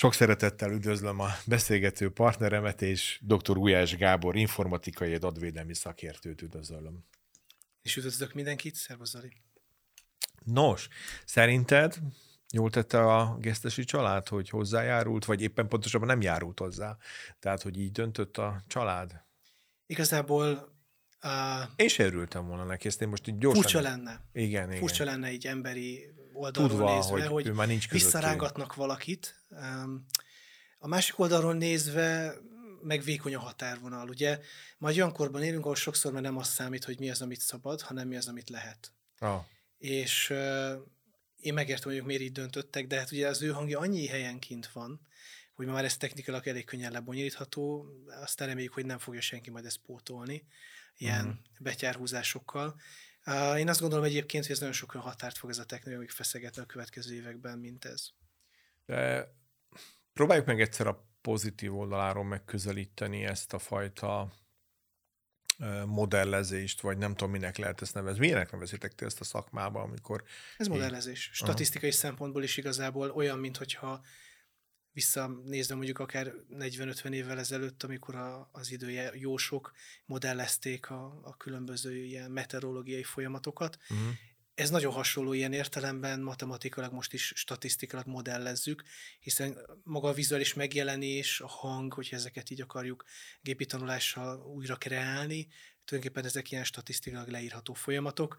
Sok 0.00 0.14
szeretettel 0.14 0.72
üdvözlöm 0.72 1.20
a 1.20 1.28
beszélgető 1.46 2.10
partneremet 2.10 2.82
és 2.82 3.20
dr. 3.22 3.56
Ujás 3.56 3.96
Gábor, 3.96 4.36
informatikai 4.36 5.14
adatvédelmi 5.14 5.74
szakértőt 5.74 6.42
üdvözlöm. 6.42 7.04
És 7.82 7.96
üdvözlök 7.96 8.32
mindenkit, 8.32 8.74
szervusz 8.74 9.10
Zali. 9.10 9.32
Nos, 10.44 10.88
szerinted 11.24 11.98
jól 12.52 12.70
tette 12.70 13.00
a 13.00 13.36
gesztesi 13.38 13.84
család, 13.84 14.28
hogy 14.28 14.48
hozzájárult, 14.48 15.24
vagy 15.24 15.42
éppen 15.42 15.68
pontosabban 15.68 16.08
nem 16.08 16.20
járult 16.20 16.58
hozzá? 16.58 16.96
Tehát, 17.38 17.62
hogy 17.62 17.78
így 17.78 17.92
döntött 17.92 18.36
a 18.38 18.62
család? 18.66 19.24
Igazából 19.86 20.78
Uh, 21.24 21.70
Én 21.76 21.88
sem 21.88 22.06
örültem 22.06 22.46
volna 22.46 22.64
neki, 22.64 22.86
ezt 22.86 23.02
én 23.02 23.08
most 23.08 23.28
így 23.28 23.38
gyorsan... 23.38 23.62
Furcsa 23.62 23.80
lenne. 23.80 24.24
Igen, 24.32 24.68
igen. 24.68 24.80
Furcsa 24.80 25.04
lenne 25.04 25.32
így 25.32 25.46
emberi 25.46 26.14
oldalról 26.40 26.68
Tudva, 26.68 26.94
nézve, 26.94 27.26
hogy, 27.26 27.46
hogy 27.46 27.54
már 27.54 27.66
nincs 27.66 27.90
visszarángatnak 27.90 28.74
valakit. 28.74 29.44
A 30.78 30.88
másik 30.88 31.18
oldalról 31.18 31.54
nézve 31.54 32.34
meg 32.82 33.02
vékony 33.02 33.34
a 33.34 33.40
határvonal. 33.40 34.08
Ugye 34.08 34.40
majd 34.78 34.96
olyan 34.96 35.12
korban 35.12 35.42
élünk, 35.42 35.62
ahol 35.62 35.74
sokszor 35.74 36.12
már 36.12 36.22
nem 36.22 36.36
az 36.36 36.48
számít, 36.48 36.84
hogy 36.84 36.98
mi 36.98 37.10
az, 37.10 37.22
amit 37.22 37.40
szabad, 37.40 37.80
hanem 37.80 38.08
mi 38.08 38.16
az, 38.16 38.28
amit 38.28 38.50
lehet. 38.50 38.92
Ah. 39.18 39.44
És 39.78 40.30
uh, 40.30 40.72
én 41.36 41.54
megértem, 41.54 41.92
hogy 41.92 42.04
miért 42.04 42.22
így 42.22 42.32
döntöttek, 42.32 42.86
de 42.86 42.98
hát 42.98 43.12
ugye 43.12 43.28
az 43.28 43.42
ő 43.42 43.50
hangja 43.50 43.78
annyi 43.78 44.06
helyen 44.06 44.38
kint 44.38 44.66
van, 44.72 45.00
hogy 45.54 45.66
már 45.66 45.84
ez 45.84 45.96
technikailag 45.96 46.46
elég 46.46 46.64
könnyen 46.64 46.92
lebonyolítható, 46.92 47.86
aztán 48.22 48.48
reméljük, 48.48 48.72
hogy 48.72 48.86
nem 48.86 48.98
fogja 48.98 49.20
senki 49.20 49.50
majd 49.50 49.64
ezt 49.64 49.80
pótolni 49.86 50.44
ilyen 50.96 51.26
uh-huh. 51.26 51.38
betyárhúzásokkal. 51.58 52.80
Én 53.56 53.68
azt 53.68 53.80
gondolom 53.80 54.04
egyébként, 54.04 54.44
hogy 54.44 54.52
ez 54.52 54.60
nagyon 54.60 54.74
sok 54.74 54.94
olyan 54.94 55.06
határt 55.06 55.38
fog 55.38 55.50
ez 55.50 55.58
a 55.58 55.64
technológia 55.64 55.98
még 55.98 56.10
feszegetni 56.10 56.62
a 56.62 56.66
következő 56.66 57.14
években, 57.14 57.58
mint 57.58 57.84
ez. 57.84 58.08
De 58.86 59.34
próbáljuk 60.12 60.46
meg 60.46 60.60
egyszer 60.60 60.86
a 60.86 61.08
pozitív 61.20 61.76
oldaláról 61.76 62.24
megközelíteni 62.24 63.24
ezt 63.24 63.52
a 63.52 63.58
fajta 63.58 64.32
modellezést, 65.86 66.80
vagy 66.80 66.98
nem 66.98 67.14
tudom, 67.14 67.32
minek 67.32 67.56
lehet 67.56 67.82
ezt 67.82 67.94
nevezni. 67.94 68.20
Milyenek 68.20 68.52
nevezitek 68.52 68.94
ti 68.94 69.04
ezt 69.04 69.20
a 69.20 69.24
szakmában, 69.24 69.82
amikor... 69.82 70.24
Ez 70.56 70.66
modellezés. 70.66 71.30
Statisztikai 71.32 71.88
Aha. 71.88 71.98
szempontból 71.98 72.42
is 72.42 72.56
igazából 72.56 73.10
olyan, 73.10 73.38
mint 73.38 73.56
hogyha 73.56 74.04
visszanézve 74.92 75.74
mondjuk 75.74 75.98
akár 75.98 76.32
40-50 76.50 77.12
évvel 77.12 77.38
ezelőtt, 77.38 77.82
amikor 77.82 78.14
a, 78.14 78.48
az 78.52 78.70
idője 78.70 79.10
jósok 79.14 79.72
modellezték 80.04 80.90
a, 80.90 81.20
a 81.22 81.36
különböző 81.36 82.04
ilyen 82.04 82.30
meteorológiai 82.30 83.02
folyamatokat. 83.02 83.78
Uh-huh. 83.90 84.08
Ez 84.54 84.70
nagyon 84.70 84.92
hasonló 84.92 85.32
ilyen 85.32 85.52
értelemben, 85.52 86.20
matematikailag 86.20 86.92
most 86.92 87.12
is 87.12 87.32
statisztikailag 87.36 88.08
modellezzük, 88.08 88.82
hiszen 89.20 89.58
maga 89.82 90.08
a 90.08 90.12
vizuális 90.12 90.54
megjelenés, 90.54 91.40
a 91.40 91.46
hang, 91.46 91.92
hogy 91.92 92.08
ezeket 92.10 92.50
így 92.50 92.60
akarjuk 92.60 93.04
gépi 93.40 93.66
tanulással 93.66 94.42
újra 94.42 94.76
kreálni, 94.76 95.48
tulajdonképpen 95.84 96.30
ezek 96.30 96.50
ilyen 96.50 96.64
statisztikailag 96.64 97.28
leírható 97.28 97.74
folyamatok, 97.74 98.38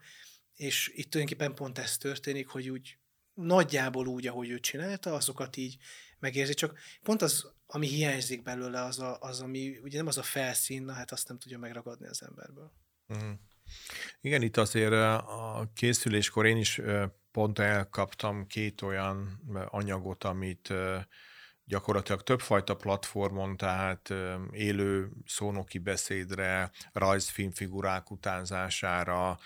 és 0.54 0.90
itt 0.94 1.10
tulajdonképpen 1.10 1.54
pont 1.54 1.78
ez 1.78 1.96
történik, 1.96 2.46
hogy 2.48 2.68
úgy 2.68 2.98
nagyjából 3.34 4.06
úgy, 4.06 4.26
ahogy 4.26 4.50
ő 4.50 4.60
csinálta, 4.60 5.14
azokat 5.14 5.56
így 5.56 5.76
megérzi, 6.18 6.54
csak 6.54 6.78
pont 7.02 7.22
az, 7.22 7.46
ami 7.66 7.86
hiányzik 7.86 8.42
belőle, 8.42 8.82
az, 8.82 8.98
a, 8.98 9.18
az 9.20 9.40
ami 9.40 9.78
ugye 9.82 9.96
nem 9.96 10.06
az 10.06 10.18
a 10.18 10.22
felszín, 10.22 10.82
na 10.84 10.92
hát 10.92 11.12
azt 11.12 11.28
nem 11.28 11.38
tudja 11.38 11.58
megragadni 11.58 12.06
az 12.06 12.22
emberből. 12.22 12.72
Mm. 13.14 13.32
Igen, 14.20 14.42
itt 14.42 14.56
azért 14.56 14.92
a 14.92 15.70
készüléskor 15.74 16.46
én 16.46 16.56
is 16.56 16.80
pont 17.30 17.58
elkaptam 17.58 18.46
két 18.46 18.82
olyan 18.82 19.40
anyagot, 19.70 20.24
amit 20.24 20.72
gyakorlatilag 21.64 22.22
többfajta 22.22 22.76
platformon, 22.76 23.56
tehát 23.56 24.14
élő 24.50 25.10
szónoki 25.26 25.78
beszédre, 25.78 26.70
rajzfilmfigurák 26.92 28.10
utánzására, 28.10 29.38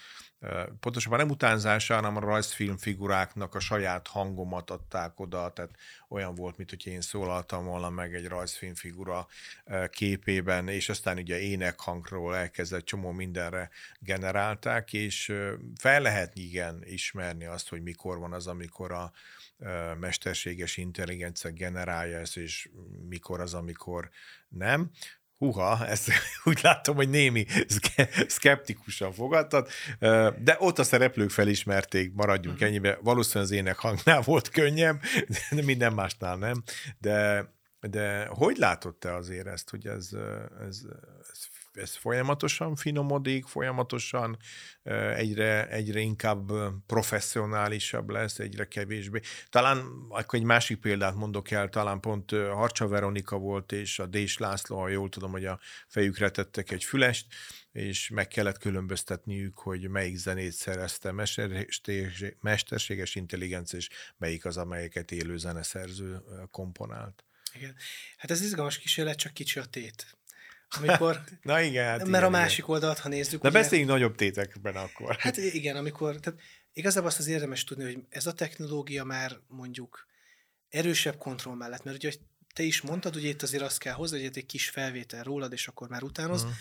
pontosabban 0.81 1.19
nem 1.19 1.31
utánzására, 1.31 2.01
hanem 2.01 2.23
a 2.23 2.27
rajzfilmfiguráknak 2.27 3.55
a 3.55 3.61
saját 3.61 4.07
hangomat 4.07 4.71
adták 4.71 5.21
oda, 5.21 5.53
tehát 5.53 5.71
olyan 6.09 6.35
volt, 6.35 6.57
mint 6.57 6.71
hogy 6.71 6.87
én 6.87 7.01
szólaltam 7.01 7.65
volna 7.65 7.91
meg 7.91 8.15
egy 8.15 8.27
rajzfilmfigura 8.27 9.27
képében, 9.91 10.69
és 10.69 10.89
aztán 10.89 11.19
ugye 11.19 11.39
énekhangról 11.39 12.37
elkezdett 12.37 12.85
csomó 12.85 13.11
mindenre 13.11 13.71
generálták, 13.99 14.93
és 14.93 15.33
fel 15.79 16.01
lehet 16.01 16.37
igen 16.37 16.83
ismerni 16.85 17.45
azt, 17.45 17.69
hogy 17.69 17.83
mikor 17.83 18.19
van 18.19 18.33
az, 18.33 18.47
amikor 18.47 18.93
a 18.93 19.13
mesterséges 20.01 20.77
intelligencia 20.77 21.51
generálja 21.51 22.19
ezt, 22.19 22.37
és 22.37 22.69
mikor 23.09 23.41
az, 23.41 23.55
amikor 23.55 24.11
nem. 24.49 24.91
Huha, 25.39 25.87
ezt 25.87 26.11
úgy 26.45 26.61
látom, 26.63 26.97
hogy 26.97 27.09
némi 27.09 27.47
szkeptikusan 28.27 29.13
fogadtad, 29.13 29.69
de 30.39 30.57
ott 30.59 30.79
a 30.79 30.85
szereplők 30.85 31.31
felismerték, 31.31 32.13
maradjunk 32.15 32.63
mm. 32.63 32.67
ennyibe. 32.67 32.99
Valószínűleg 33.03 33.53
az 33.53 33.57
ének 33.59 33.77
hangnál 33.77 34.21
volt 34.21 34.49
könnyebb, 34.49 35.01
de 35.51 35.63
minden 35.63 35.93
másnál 35.93 36.37
nem. 36.37 36.63
De, 36.99 37.49
de 37.81 38.27
hogy 38.27 38.57
látod 38.57 38.97
te 38.97 39.15
azért 39.15 39.47
ezt, 39.47 39.71
hogy 39.71 39.87
ez, 39.87 40.11
ez, 40.69 40.81
ez 41.79 41.97
folyamatosan 41.97 42.77
finomodik, 42.77 43.47
folyamatosan 43.47 44.37
egyre, 45.15 45.69
egyre 45.69 46.01
inkább 46.01 46.53
professzionálisabb 46.87 48.11
lesz, 48.11 48.39
egyre 48.39 48.69
kevésbé. 48.69 49.21
Talán 49.49 50.07
akkor 50.09 50.39
egy 50.39 50.45
másik 50.45 50.79
példát 50.79 51.15
mondok 51.15 51.51
el, 51.51 51.69
talán 51.69 52.01
pont 52.01 52.31
Harcsa 52.31 52.89
Veronika 52.89 53.37
volt, 53.39 53.73
és 53.73 53.99
a 53.99 54.07
Dés 54.07 54.39
László, 54.39 54.79
ha 54.79 54.89
jól 54.89 55.09
tudom, 55.09 55.31
hogy 55.31 55.45
a 55.45 55.61
fejükre 55.89 56.31
tettek 56.31 56.71
egy 56.71 56.85
fülest, 56.85 57.27
és 57.73 58.09
meg 58.09 58.29
kellett 58.29 58.59
különböztetniük, 58.59 59.59
hogy 59.59 59.89
melyik 59.89 60.17
zenét 60.17 60.53
szerezte 60.53 61.13
mesterséges 62.41 63.15
intelligencia, 63.15 63.79
és 63.79 63.89
melyik 64.17 64.45
az, 64.45 64.57
amelyeket 64.57 65.11
élő 65.11 65.37
zeneszerző 65.37 66.23
komponált. 66.51 67.25
Igen. 67.55 67.77
Hát 68.17 68.31
ez 68.31 68.41
izgalmas 68.41 68.79
kísérlet, 68.79 69.17
csak 69.17 69.33
kicsi 69.33 69.59
a 69.59 69.65
tét. 69.65 70.17
Amikor, 70.79 71.25
Na 71.43 71.61
igen, 71.61 71.85
hát 71.85 71.97
Mert 71.99 72.09
igen, 72.09 72.23
a 72.23 72.29
másik 72.29 72.59
igen. 72.59 72.71
oldalt, 72.71 72.99
ha 72.99 73.09
nézzük... 73.09 73.43
De 73.43 73.49
ugye, 73.49 73.59
beszéljünk 73.59 73.91
nagyobb 73.91 74.15
tétekben 74.15 74.77
akkor. 74.77 75.17
Hát 75.19 75.37
igen, 75.37 75.77
amikor... 75.77 76.21
Tehát 76.21 76.41
igazából 76.73 77.09
azt 77.09 77.19
az 77.19 77.27
érdemes 77.27 77.65
tudni, 77.65 77.85
hogy 77.85 77.99
ez 78.09 78.27
a 78.27 78.33
technológia 78.33 79.05
már 79.05 79.39
mondjuk 79.49 80.07
erősebb 80.69 81.17
kontroll 81.17 81.57
mellett, 81.57 81.85
mert 81.85 81.97
ugye 81.97 82.13
te 82.55 82.63
is 82.63 82.81
mondtad, 82.81 83.17
ugye 83.17 83.29
itt 83.29 83.43
azért 83.43 83.63
azt 83.63 83.79
kell 83.79 83.93
hozni, 83.93 84.25
hogy 84.25 84.37
egy 84.37 84.47
kis 84.47 84.69
felvétel 84.69 85.23
rólad, 85.23 85.53
és 85.53 85.69
akkor 85.69 85.89
már 85.89 86.03
utánoz, 86.03 86.43
uh-huh. 86.43 86.57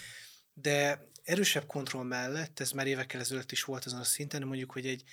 de 0.54 1.08
erősebb 1.24 1.66
kontroll 1.66 2.04
mellett, 2.04 2.60
ez 2.60 2.72
már 2.72 2.88
évekkel 2.88 3.20
ezelőtt 3.20 3.52
is 3.52 3.64
volt 3.64 3.86
azon 3.86 4.00
a 4.00 4.04
szinten, 4.04 4.44
mondjuk, 4.44 4.72
hogy 4.72 4.86
egy, 4.86 5.04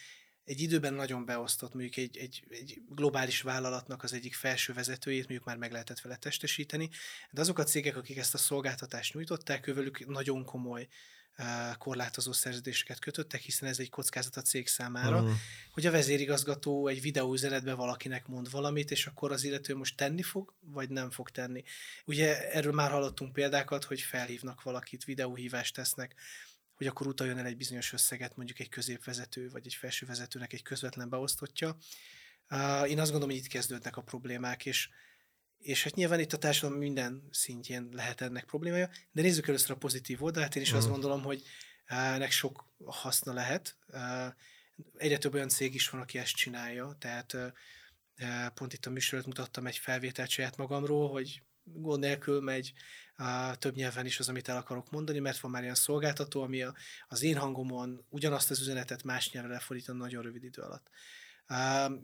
egy 0.44 0.60
időben 0.60 0.94
nagyon 0.94 1.24
beosztott, 1.24 1.74
mondjuk 1.74 1.96
egy, 1.96 2.16
egy, 2.16 2.44
egy 2.48 2.82
globális 2.88 3.40
vállalatnak 3.40 4.02
az 4.02 4.12
egyik 4.12 4.34
felső 4.34 4.72
vezetőjét 4.72 5.22
mondjuk 5.28 5.44
már 5.44 5.56
meg 5.56 5.72
lehetett 5.72 6.00
vele 6.00 6.16
testesíteni, 6.16 6.90
de 7.30 7.40
azok 7.40 7.58
a 7.58 7.64
cégek, 7.64 7.96
akik 7.96 8.16
ezt 8.16 8.34
a 8.34 8.38
szolgáltatást 8.38 9.14
nyújtották, 9.14 9.66
ővelük 9.66 10.06
nagyon 10.06 10.44
komoly 10.44 10.88
uh, 11.38 11.76
korlátozó 11.78 12.32
szerződéseket 12.32 12.98
kötöttek, 12.98 13.40
hiszen 13.40 13.68
ez 13.68 13.78
egy 13.78 13.90
kockázat 13.90 14.36
a 14.36 14.42
cég 14.42 14.68
számára, 14.68 15.20
uh-huh. 15.20 15.36
hogy 15.72 15.86
a 15.86 15.90
vezérigazgató 15.90 16.86
egy 16.86 17.00
videóüzenetben 17.00 17.76
valakinek 17.76 18.26
mond 18.26 18.50
valamit, 18.50 18.90
és 18.90 19.06
akkor 19.06 19.32
az 19.32 19.44
illető 19.44 19.76
most 19.76 19.96
tenni 19.96 20.22
fog, 20.22 20.54
vagy 20.60 20.88
nem 20.88 21.10
fog 21.10 21.30
tenni. 21.30 21.62
Ugye 22.04 22.50
erről 22.50 22.72
már 22.72 22.90
hallottunk 22.90 23.32
példákat, 23.32 23.84
hogy 23.84 24.00
felhívnak 24.00 24.62
valakit, 24.62 25.04
videóhívást 25.04 25.74
tesznek, 25.74 26.14
hogy 26.82 26.90
akkor 26.90 27.06
utaljon 27.06 27.38
el 27.38 27.46
egy 27.46 27.56
bizonyos 27.56 27.92
összeget 27.92 28.36
mondjuk 28.36 28.58
egy 28.58 28.68
középvezető 28.68 29.50
vagy 29.50 29.66
egy 29.66 29.74
felsővezetőnek 29.74 30.52
egy 30.52 30.62
közvetlen 30.62 31.08
beosztottja. 31.08 31.76
Én 32.86 32.98
azt 32.98 33.10
gondolom, 33.10 33.28
hogy 33.28 33.36
itt 33.36 33.46
kezdődnek 33.46 33.96
a 33.96 34.02
problémák, 34.02 34.66
és, 34.66 34.88
és 35.58 35.82
hát 35.82 35.94
nyilván 35.94 36.20
itt 36.20 36.32
a 36.32 36.38
társadalom 36.38 36.78
minden 36.78 37.28
szintjén 37.30 37.88
lehet 37.92 38.20
ennek 38.20 38.44
problémája, 38.44 38.90
de 39.12 39.22
nézzük 39.22 39.48
először 39.48 39.70
a 39.70 39.76
pozitív 39.76 40.22
oldalát. 40.22 40.56
Én 40.56 40.62
is 40.62 40.68
uh-huh. 40.68 40.84
azt 40.84 40.92
mhm. 40.92 41.00
gondolom, 41.00 41.24
hogy 41.26 41.42
ennek 41.84 42.30
sok 42.30 42.64
haszna 42.84 43.32
lehet. 43.32 43.76
Egyre 44.96 45.18
több 45.18 45.34
olyan 45.34 45.48
cég 45.48 45.74
is 45.74 45.88
van, 45.88 46.00
aki 46.00 46.18
ezt 46.18 46.34
csinálja, 46.34 46.96
tehát 46.98 47.36
pont 48.54 48.72
itt 48.72 48.86
a 48.86 48.90
műsorot 48.90 49.26
mutattam 49.26 49.66
egy 49.66 49.78
felvételt 49.78 50.30
saját 50.30 50.56
magamról, 50.56 51.10
hogy 51.10 51.42
gond 51.64 52.00
nélkül 52.00 52.40
megy 52.40 52.72
a 53.16 53.56
több 53.56 53.74
nyelven 53.74 54.06
is 54.06 54.18
az, 54.18 54.28
amit 54.28 54.48
el 54.48 54.56
akarok 54.56 54.90
mondani, 54.90 55.18
mert 55.18 55.40
van 55.40 55.50
már 55.50 55.62
ilyen 55.62 55.74
szolgáltató, 55.74 56.42
ami 56.42 56.62
a, 56.62 56.74
az 57.08 57.22
én 57.22 57.36
hangomon 57.36 58.06
ugyanazt 58.08 58.50
az 58.50 58.60
üzenetet 58.60 59.02
más 59.02 59.30
nyelvre 59.30 59.52
lefordítani 59.52 59.98
nagyon 59.98 60.22
rövid 60.22 60.44
idő 60.44 60.62
alatt. 60.62 60.90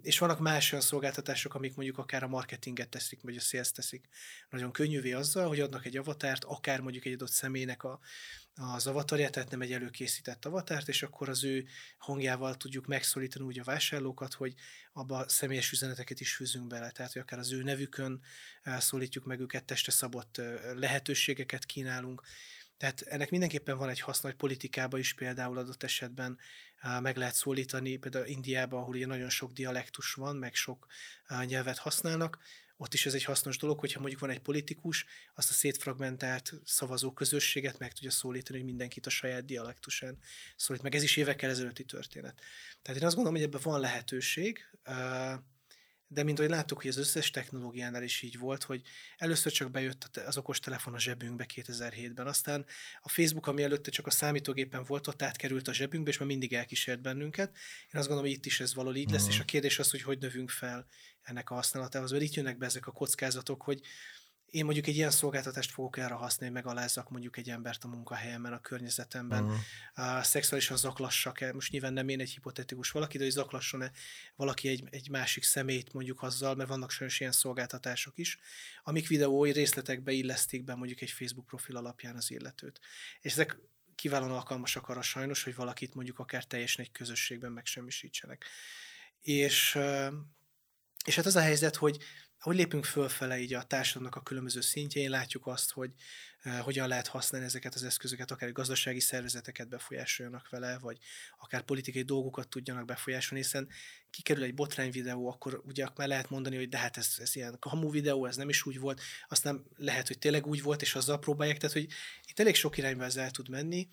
És 0.02 0.18
vannak 0.18 0.38
más 0.38 0.72
olyan 0.72 0.84
szolgáltatások, 0.84 1.54
amik 1.54 1.74
mondjuk 1.74 1.98
akár 1.98 2.22
a 2.22 2.28
marketinget 2.28 2.88
teszik, 2.88 3.22
vagy 3.22 3.36
a 3.36 3.40
sales 3.40 3.70
teszik. 3.70 4.08
Nagyon 4.50 4.72
könnyűvé 4.72 5.12
azzal, 5.12 5.48
hogy 5.48 5.60
adnak 5.60 5.84
egy 5.84 5.96
avatárt, 5.96 6.44
akár 6.44 6.80
mondjuk 6.80 7.04
egy 7.04 7.12
adott 7.12 7.30
személynek 7.30 7.82
a, 7.82 8.00
az 8.54 8.86
avatarját, 8.86 9.32
tehát 9.32 9.50
nem 9.50 9.60
egy 9.60 9.72
előkészített 9.72 10.44
avatárt, 10.44 10.88
és 10.88 11.02
akkor 11.02 11.28
az 11.28 11.44
ő 11.44 11.66
hangjával 11.98 12.56
tudjuk 12.56 12.86
megszólítani 12.86 13.44
úgy 13.44 13.58
a 13.58 13.64
vásárlókat, 13.64 14.34
hogy 14.34 14.54
abba 14.92 15.28
személyes 15.28 15.72
üzeneteket 15.72 16.20
is 16.20 16.34
fűzünk 16.34 16.66
bele, 16.66 16.90
tehát 16.90 17.12
hogy 17.12 17.22
akár 17.22 17.38
az 17.38 17.52
ő 17.52 17.62
nevükön 17.62 18.20
szólítjuk 18.78 19.24
meg 19.24 19.40
őket, 19.40 19.64
testre 19.64 19.92
szabott 19.92 20.40
lehetőségeket 20.74 21.64
kínálunk, 21.64 22.22
tehát 22.78 23.00
ennek 23.00 23.30
mindenképpen 23.30 23.78
van 23.78 23.88
egy 23.88 24.00
haszna, 24.00 24.28
hogy 24.28 24.38
politikába 24.38 24.98
is 24.98 25.14
például 25.14 25.58
adott 25.58 25.82
esetben 25.82 26.38
meg 27.00 27.16
lehet 27.16 27.34
szólítani, 27.34 27.96
például 27.96 28.26
Indiában, 28.26 28.80
ahol 28.80 28.94
ugye 28.94 29.06
nagyon 29.06 29.30
sok 29.30 29.52
dialektus 29.52 30.12
van, 30.12 30.36
meg 30.36 30.54
sok 30.54 30.86
nyelvet 31.44 31.78
használnak, 31.78 32.38
ott 32.80 32.94
is 32.94 33.06
ez 33.06 33.14
egy 33.14 33.24
hasznos 33.24 33.58
dolog, 33.58 33.78
hogyha 33.78 34.00
mondjuk 34.00 34.20
van 34.20 34.30
egy 34.30 34.40
politikus, 34.40 35.04
azt 35.34 35.50
a 35.50 35.52
szétfragmentált 35.52 36.52
szavazó 36.64 37.12
közösséget 37.12 37.78
meg 37.78 37.92
tudja 37.92 38.10
szólítani, 38.10 38.58
hogy 38.58 38.68
mindenkit 38.68 39.06
a 39.06 39.10
saját 39.10 39.44
dialektusán 39.44 40.18
szólít 40.56 40.82
meg. 40.82 40.94
Ez 40.94 41.02
is 41.02 41.16
évekkel 41.16 41.50
ezelőtti 41.50 41.84
történet. 41.84 42.40
Tehát 42.82 43.00
én 43.00 43.06
azt 43.06 43.14
gondolom, 43.14 43.38
hogy 43.40 43.48
ebben 43.48 43.60
van 43.64 43.80
lehetőség, 43.80 44.58
de 46.10 46.22
mint 46.22 46.38
ahogy 46.38 46.50
láttuk, 46.50 46.80
hogy 46.80 46.90
az 46.90 46.96
összes 46.96 47.30
technológiánál 47.30 48.02
is 48.02 48.22
így 48.22 48.38
volt, 48.38 48.62
hogy 48.62 48.82
először 49.16 49.52
csak 49.52 49.70
bejött 49.70 50.16
az 50.26 50.36
okostelefon 50.36 50.94
a 50.94 50.98
zsebünkbe 50.98 51.46
2007-ben, 51.54 52.26
aztán 52.26 52.66
a 53.00 53.08
Facebook, 53.08 53.46
ami 53.46 53.62
előtte 53.62 53.90
csak 53.90 54.06
a 54.06 54.10
számítógépen 54.10 54.84
volt, 54.84 55.06
ott 55.06 55.22
átkerült 55.22 55.68
a 55.68 55.72
zsebünkbe, 55.72 56.10
és 56.10 56.18
már 56.18 56.28
mindig 56.28 56.52
elkísért 56.52 57.00
bennünket. 57.00 57.48
Én 57.92 58.00
azt 58.00 58.08
gondolom, 58.08 58.24
hogy 58.24 58.38
itt 58.38 58.46
is 58.46 58.60
ez 58.60 58.74
való 58.74 58.94
így 58.94 59.10
lesz, 59.10 59.20
uh-huh. 59.20 59.34
és 59.34 59.40
a 59.40 59.44
kérdés 59.44 59.78
az, 59.78 59.90
hogy 59.90 60.02
hogy 60.02 60.18
növünk 60.18 60.50
fel 60.50 60.86
ennek 61.22 61.50
a 61.50 61.54
használatához, 61.54 62.10
mert 62.10 62.22
itt 62.22 62.34
jönnek 62.34 62.58
be 62.58 62.66
ezek 62.66 62.86
a 62.86 62.92
kockázatok, 62.92 63.62
hogy 63.62 63.80
én 64.50 64.64
mondjuk 64.64 64.86
egy 64.86 64.96
ilyen 64.96 65.10
szolgáltatást 65.10 65.70
fogok 65.70 65.96
erre 65.96 66.14
használni, 66.14 66.54
megalázzak 66.54 67.10
mondjuk 67.10 67.36
egy 67.36 67.50
embert 67.50 67.84
a 67.84 67.88
munkahelyemen, 67.88 68.52
a 68.52 68.60
környezetemben, 68.60 69.44
uh-huh. 69.44 70.18
a 70.18 70.22
szexuálisan 70.22 70.76
zaklassak 70.76 71.40
-e, 71.40 71.52
most 71.52 71.72
nyilván 71.72 71.92
nem 71.92 72.08
én 72.08 72.20
egy 72.20 72.30
hipotetikus 72.30 72.90
valaki, 72.90 73.18
de 73.18 73.24
hogy 73.24 73.32
zaklasson-e 73.32 73.90
valaki 74.36 74.68
egy, 74.68 74.84
egy 74.90 75.10
másik 75.10 75.44
szemét 75.44 75.92
mondjuk 75.92 76.22
azzal, 76.22 76.54
mert 76.54 76.68
vannak 76.68 76.90
sajnos 76.90 77.20
ilyen 77.20 77.32
szolgáltatások 77.32 78.18
is, 78.18 78.38
amik 78.82 79.08
videói 79.08 79.52
részletekbe 79.52 80.12
illesztik 80.12 80.64
be 80.64 80.74
mondjuk 80.74 81.00
egy 81.00 81.10
Facebook 81.10 81.46
profil 81.46 81.76
alapján 81.76 82.16
az 82.16 82.30
illetőt. 82.30 82.80
És 83.20 83.32
ezek 83.32 83.58
kiválóan 83.94 84.30
alkalmasak 84.30 84.88
arra 84.88 85.02
sajnos, 85.02 85.42
hogy 85.42 85.54
valakit 85.54 85.94
mondjuk 85.94 86.18
akár 86.18 86.44
teljesen 86.44 86.84
egy 86.84 86.92
közösségben 86.92 87.52
megsemmisítsenek. 87.52 88.44
És, 89.20 89.78
és 91.04 91.16
hát 91.16 91.26
az 91.26 91.36
a 91.36 91.40
helyzet, 91.40 91.76
hogy 91.76 91.98
ahogy 92.40 92.56
lépünk 92.56 92.84
fölfele 92.84 93.38
így 93.38 93.54
a 93.54 93.62
társadalomnak 93.62 94.16
a 94.16 94.22
különböző 94.22 94.60
szintjén, 94.60 95.10
látjuk 95.10 95.46
azt, 95.46 95.72
hogy 95.72 95.90
uh, 96.44 96.58
hogyan 96.58 96.88
lehet 96.88 97.06
használni 97.06 97.46
ezeket 97.46 97.74
az 97.74 97.84
eszközöket, 97.84 98.30
akár 98.30 98.52
gazdasági 98.52 99.00
szervezeteket 99.00 99.68
befolyásoljanak 99.68 100.48
vele, 100.48 100.78
vagy 100.78 100.98
akár 101.38 101.62
politikai 101.62 102.02
dolgokat 102.02 102.48
tudjanak 102.48 102.84
befolyásolni, 102.84 103.44
hiszen 103.44 103.68
kikerül 104.10 104.42
egy 104.42 104.54
botrány 104.54 104.90
videó, 104.90 105.28
akkor 105.28 105.62
ugye 105.64 105.86
már 105.96 106.08
lehet 106.08 106.30
mondani, 106.30 106.56
hogy 106.56 106.68
de 106.68 106.78
hát 106.78 106.96
ez, 106.96 107.14
ez 107.18 107.36
ilyen 107.36 107.56
hamu 107.60 107.90
videó, 107.90 108.26
ez 108.26 108.36
nem 108.36 108.48
is 108.48 108.66
úgy 108.66 108.78
volt, 108.78 109.00
aztán 109.28 109.64
lehet, 109.76 110.06
hogy 110.06 110.18
tényleg 110.18 110.46
úgy 110.46 110.62
volt, 110.62 110.82
és 110.82 110.94
azzal 110.94 111.18
próbálják, 111.18 111.58
tehát 111.58 111.76
hogy 111.76 111.88
itt 112.26 112.40
elég 112.40 112.54
sok 112.54 112.76
irányba 112.76 113.04
ez 113.04 113.16
el 113.16 113.30
tud 113.30 113.48
menni, 113.48 113.88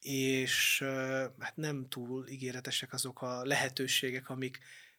és 0.00 0.80
uh, 0.80 0.88
hát 1.38 1.56
nem 1.56 1.88
túl 1.88 2.28
ígéretesek 2.28 2.92
azok 2.92 3.22
a 3.22 3.44
lehetőségek, 3.44 4.28
amik 4.28 4.58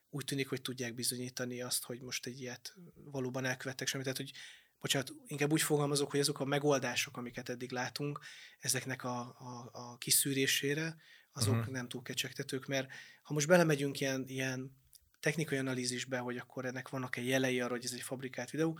úgy 0.09 0.25
tűnik, 0.25 0.49
hogy 0.49 0.61
tudják 0.61 0.93
bizonyítani 0.93 1.61
azt, 1.61 1.83
hogy 1.83 2.01
most 2.01 2.25
egy 2.25 2.39
ilyet 2.39 2.75
valóban 2.93 3.45
elkövettek 3.45 3.87
semmit. 3.87 4.05
Tehát, 4.05 4.21
hogy 4.21 4.31
bocsánat, 4.79 5.13
inkább 5.27 5.51
úgy 5.51 5.61
fogalmazok, 5.61 6.11
hogy 6.11 6.19
azok 6.19 6.39
a 6.39 6.45
megoldások, 6.45 7.17
amiket 7.17 7.49
eddig 7.49 7.71
látunk, 7.71 8.19
ezeknek 8.59 9.03
a, 9.03 9.19
a, 9.19 9.69
a 9.71 9.97
kiszűrésére, 9.97 10.95
azok 11.31 11.55
uh-huh. 11.55 11.73
nem 11.73 11.87
túl 11.87 12.01
kecsegtetők, 12.01 12.65
mert 12.65 12.91
ha 13.23 13.33
most 13.33 13.47
belemegyünk 13.47 13.99
ilyen, 13.99 14.23
ilyen 14.27 14.77
technikai 15.19 15.57
analízisbe, 15.57 16.17
hogy 16.17 16.37
akkor 16.37 16.65
ennek 16.65 16.89
vannak-e 16.89 17.21
jelei 17.21 17.61
arra, 17.61 17.71
hogy 17.71 17.85
ez 17.85 17.93
egy 17.93 18.01
fabrikált 18.01 18.49
videó, 18.49 18.79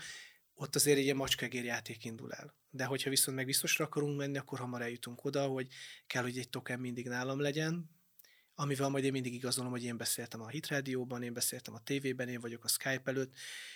ott 0.54 0.76
azért 0.76 0.98
egy 0.98 1.04
ilyen 1.04 1.16
macskegér 1.16 1.64
játék 1.64 2.06
indul 2.06 2.34
el. 2.34 2.56
De 2.70 2.86
hogyha 2.86 3.10
viszont 3.10 3.38
meg 3.38 3.46
biztosra 3.46 3.86
akarunk 3.86 4.18
menni, 4.18 4.38
akkor 4.38 4.60
hamar 4.60 4.81
eljutunk 4.81 5.26
oda, 5.26 5.46
hogy 5.46 5.68
kell, 6.08 6.24
hogy 6.24 6.38
egy 6.38 6.50
token 6.50 6.80
mindig 6.80 7.08
nálam 7.08 7.40
legyen, 7.40 7.99
amivel 8.60 8.90
majd 8.90 9.04
én 9.04 9.12
mindig 9.12 9.34
igazolom, 9.34 9.72
hogy 9.72 9.84
én 9.84 9.98
beszéltem 9.98 10.42
a 10.42 10.48
Hit 10.48 10.68
Rádióban, 10.68 11.24
én 11.24 11.34
beszéltem 11.34 11.74
a 11.74 11.84
tévében, 11.84 12.30
én 12.30 12.40
vagyok 12.40 12.64
a 12.64 12.68
Skype 12.68 13.02
előtt. 13.04 13.34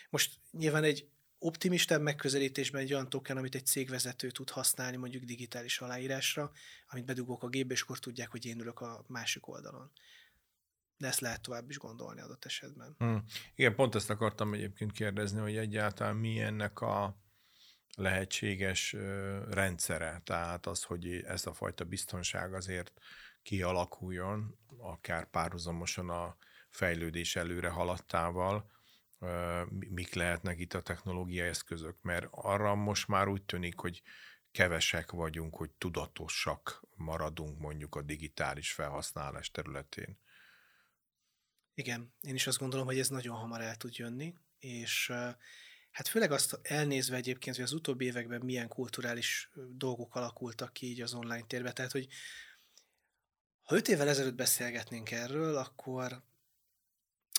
Most 0.10 0.40
nyilván 0.52 0.84
egy 0.84 1.08
optimistább 1.40 2.02
megközelítésben 2.02 2.82
egy 2.82 2.94
olyan 2.94 3.10
token, 3.10 3.38
amit 3.38 3.56
egy 3.56 3.66
cégvezető 3.66 4.32
tud 4.32 4.50
használni 4.50 4.98
mondjuk 4.98 5.24
digitális 5.24 5.80
aláírásra, 5.80 6.52
amit 6.88 7.06
bedugok 7.06 7.44
a 7.44 7.48
gépbe, 7.48 7.74
és 7.74 7.82
akkor 7.82 8.00
tudják, 8.00 8.32
hogy 8.32 8.46
én 8.46 8.60
ülök 8.60 8.80
a 8.80 9.06
másik 9.08 9.48
oldalon. 9.48 9.92
De 10.98 11.08
ezt 11.08 11.20
lehet 11.20 11.42
tovább 11.42 11.70
is 11.70 11.78
gondolni 11.78 12.22
adott 12.22 12.46
esetben. 12.46 12.96
Hmm. 12.98 13.24
Igen, 13.56 13.76
pont 13.76 13.96
ezt 13.96 14.10
akartam 14.10 14.54
egyébként 14.54 14.92
kérdezni, 14.92 15.40
hogy 15.40 15.58
egyáltalán 15.58 16.16
mi 16.16 16.40
ennek 16.40 16.82
a 16.82 17.18
lehetséges 17.96 18.96
rendszere, 19.50 20.22
tehát 20.24 20.66
az, 20.66 20.84
hogy 20.84 21.08
ez 21.08 21.46
a 21.46 21.54
fajta 21.54 21.84
biztonság 21.84 22.54
azért 22.54 22.94
kialakuljon, 23.44 24.58
akár 24.78 25.30
párhuzamosan 25.30 26.10
a 26.10 26.38
fejlődés 26.70 27.36
előre 27.36 27.70
haladtával, 27.70 28.72
mik 29.70 30.14
lehetnek 30.14 30.60
itt 30.60 30.74
a 30.74 30.82
technológiai 30.82 31.48
eszközök, 31.48 32.02
mert 32.02 32.28
arra 32.32 32.76
most 32.76 33.08
már 33.08 33.28
úgy 33.28 33.44
tűnik, 33.44 33.80
hogy 33.80 34.02
kevesek 34.52 35.12
vagyunk, 35.12 35.56
hogy 35.56 35.72
tudatosak 35.72 36.84
maradunk 36.96 37.60
mondjuk 37.60 37.96
a 37.96 38.02
digitális 38.02 38.72
felhasználás 38.72 39.52
területén. 39.52 40.18
Igen, 41.74 42.14
én 42.22 42.36
is 42.36 42.48
azt 42.48 42.58
gondolom, 42.58 42.86
hogy 42.86 43.00
ez 43.00 43.10
nagyon 43.10 43.36
hamar 43.36 43.62
el 43.62 43.76
tud 43.76 43.96
jönni, 43.96 44.36
és 44.60 45.12
hát 45.92 46.08
főleg 46.08 46.32
azt 46.32 46.60
elnézve 46.62 47.16
egyébként, 47.16 47.56
hogy 47.56 47.66
az 47.66 47.74
utóbbi 47.74 48.06
években 48.06 48.42
milyen 48.42 48.68
kulturális 48.68 49.50
dolgok 49.70 50.16
alakultak 50.16 50.74
ki 50.74 50.86
így 50.86 51.02
az 51.02 51.14
online 51.14 51.46
térben, 51.48 51.74
tehát 51.74 51.92
hogy 51.92 52.08
ha 53.64 53.76
öt 53.76 53.88
évvel 53.88 54.10
ezelőtt 54.10 54.36
beszélgetnénk 54.36 55.12
erről, 55.12 55.56
akkor 55.58 56.24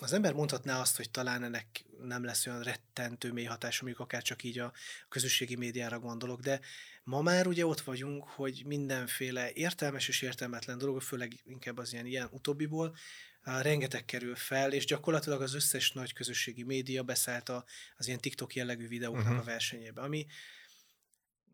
az 0.01 0.13
ember 0.13 0.33
mondhatná 0.33 0.79
azt, 0.79 0.97
hogy 0.97 1.11
talán 1.11 1.43
ennek 1.43 1.85
nem 1.99 2.23
lesz 2.23 2.45
olyan 2.47 2.63
rettentő 2.63 3.31
mély 3.31 3.45
hatása, 3.45 3.83
mondjuk 3.83 4.05
akár 4.05 4.21
csak 4.21 4.43
így 4.43 4.59
a 4.59 4.73
közösségi 5.09 5.55
médiára 5.55 5.99
gondolok, 5.99 6.39
de 6.39 6.59
ma 7.03 7.21
már 7.21 7.47
ugye 7.47 7.65
ott 7.65 7.81
vagyunk, 7.81 8.23
hogy 8.23 8.63
mindenféle 8.65 9.51
értelmes 9.53 10.07
és 10.07 10.21
értelmetlen 10.21 10.77
dolog, 10.77 11.01
főleg 11.01 11.41
inkább 11.43 11.77
az 11.77 11.93
ilyen, 11.93 12.05
ilyen 12.05 12.29
utóbbiból, 12.31 12.95
rengeteg 13.43 14.05
kerül 14.05 14.35
fel, 14.35 14.73
és 14.73 14.85
gyakorlatilag 14.85 15.41
az 15.41 15.53
összes 15.53 15.91
nagy 15.91 16.13
közösségi 16.13 16.63
média 16.63 17.03
beszállt 17.03 17.49
az 17.97 18.07
ilyen 18.07 18.19
TikTok 18.19 18.55
jellegű 18.55 18.87
videóknak 18.87 19.23
uh-huh. 19.23 19.39
a 19.39 19.43
versenyébe, 19.43 20.01
ami 20.01 20.25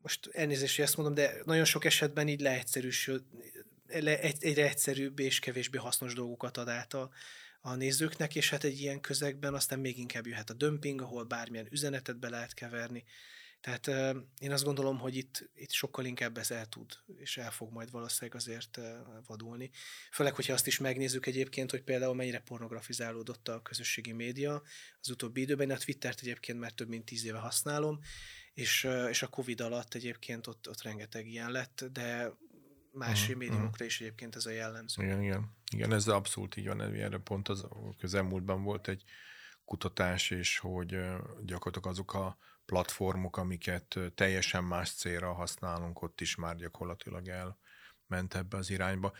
most 0.02 0.28
elnézést, 0.32 0.76
hogy 0.76 0.86
ezt 0.86 0.98
mondom, 0.98 1.16
de 1.16 1.42
nagyon 1.44 1.66
sok 1.66 1.86
esetben 1.86 2.28
így 2.28 2.42
leegyszerűsül, 2.42 3.26
egyre 3.92 4.70
egyszerűbb 4.70 5.20
és 5.20 5.40
kevésbé 5.40 5.78
hasznos 5.78 6.14
dolgokat 6.14 6.58
ad 6.58 6.68
át 6.68 6.94
a, 6.94 7.10
a 7.62 7.76
nézőknek, 7.76 8.36
és 8.36 8.50
hát 8.50 8.64
egy 8.64 8.80
ilyen 8.80 9.02
közegben 9.02 9.54
aztán 9.54 9.80
még 9.80 9.98
inkább 9.98 10.28
jöhet 10.28 10.50
a 10.50 10.54
dömping, 10.54 11.02
ahol 11.02 11.24
bármilyen 11.24 11.68
üzenetet 11.72 12.20
be 12.20 12.30
lehet 12.30 12.54
keverni. 12.54 13.04
Tehát 13.62 14.16
én 14.40 14.52
azt 14.52 14.64
gondolom, 14.64 15.00
hogy 15.00 15.16
itt, 15.16 15.50
itt 15.56 15.72
sokkal 15.72 16.06
inkább 16.06 16.38
ez 16.38 16.52
el 16.52 16.66
tud, 16.66 16.92
és 17.18 17.38
el 17.38 17.52
fog 17.52 17.72
majd 17.72 17.92
valószínűleg 17.92 18.36
azért 18.36 18.80
vadulni. 19.26 19.70
Főleg, 20.12 20.36
hogyha 20.36 20.54
azt 20.54 20.68
is 20.68 20.78
megnézzük 20.80 21.26
egyébként, 21.26 21.72
hogy 21.72 21.82
például 21.82 22.16
mennyire 22.16 22.40
pornografizálódott 22.40 23.48
a 23.48 23.62
közösségi 23.62 24.12
média 24.12 24.62
az 25.02 25.10
utóbbi 25.10 25.42
időben. 25.42 25.70
Én 25.70 25.76
a 25.76 25.80
Twittert 25.80 26.20
egyébként 26.22 26.60
már 26.60 26.72
több 26.72 26.88
mint 26.88 27.06
tíz 27.06 27.26
éve 27.26 27.38
használom, 27.38 28.00
és, 28.54 28.88
és 29.10 29.22
a 29.22 29.28
Covid 29.28 29.62
alatt 29.62 29.94
egyébként 29.94 30.48
ott, 30.48 30.70
ott 30.70 30.82
rengeteg 30.82 31.28
ilyen 31.28 31.52
lett, 31.52 31.86
de 31.92 32.34
más 32.92 33.22
uh-huh, 33.22 33.38
médiumokra 33.38 33.86
is 33.86 34.02
egyébként 34.02 34.36
ez 34.36 34.46
a 34.46 34.52
jellemző. 34.52 35.04
Igen, 35.04 35.22
igen. 35.22 35.56
Igen, 35.74 35.94
ez 35.94 36.08
abszolút 36.08 36.58
így 36.58 36.68
van, 36.68 36.82
erre 36.82 37.18
pont 37.18 37.48
az 37.48 37.68
közelmúltban 37.98 38.64
volt 38.64 38.88
egy 38.88 39.04
kutatás, 39.66 40.30
és 40.30 40.58
hogy 40.58 41.00
gyakorlatilag 41.46 41.88
azok 41.88 42.14
a 42.14 42.38
platformok, 42.66 43.38
amiket 43.38 44.00
teljesen 44.16 44.64
más 44.64 44.92
célra 44.92 45.34
használunk, 45.34 46.02
ott 46.02 46.22
is 46.22 46.36
már 46.36 46.56
gyakorlatilag 46.56 47.28
el 47.28 47.60
ment 48.08 48.36
ebbe 48.36 48.58
az 48.58 48.70
irányba. 48.70 49.14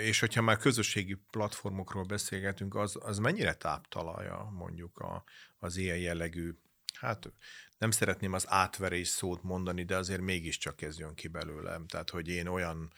És 0.00 0.20
hogyha 0.20 0.42
már 0.42 0.56
közösségi 0.56 1.14
platformokról 1.30 2.04
beszélgetünk, 2.04 2.74
az, 2.74 2.96
az 3.00 3.18
mennyire 3.18 3.54
táptalaja 3.54 4.50
mondjuk 4.52 4.98
a, 4.98 5.24
az 5.58 5.76
ilyen 5.76 5.98
jellegű, 5.98 6.54
hát 7.04 7.32
nem 7.78 7.90
szeretném 7.90 8.32
az 8.32 8.44
átverés 8.48 9.08
szót 9.08 9.42
mondani, 9.42 9.82
de 9.82 9.96
azért 9.96 10.20
mégiscsak 10.20 10.82
ez 10.82 10.98
jön 10.98 11.14
ki 11.14 11.28
belőlem. 11.28 11.86
Tehát, 11.86 12.10
hogy 12.10 12.28
én 12.28 12.46
olyan 12.46 12.92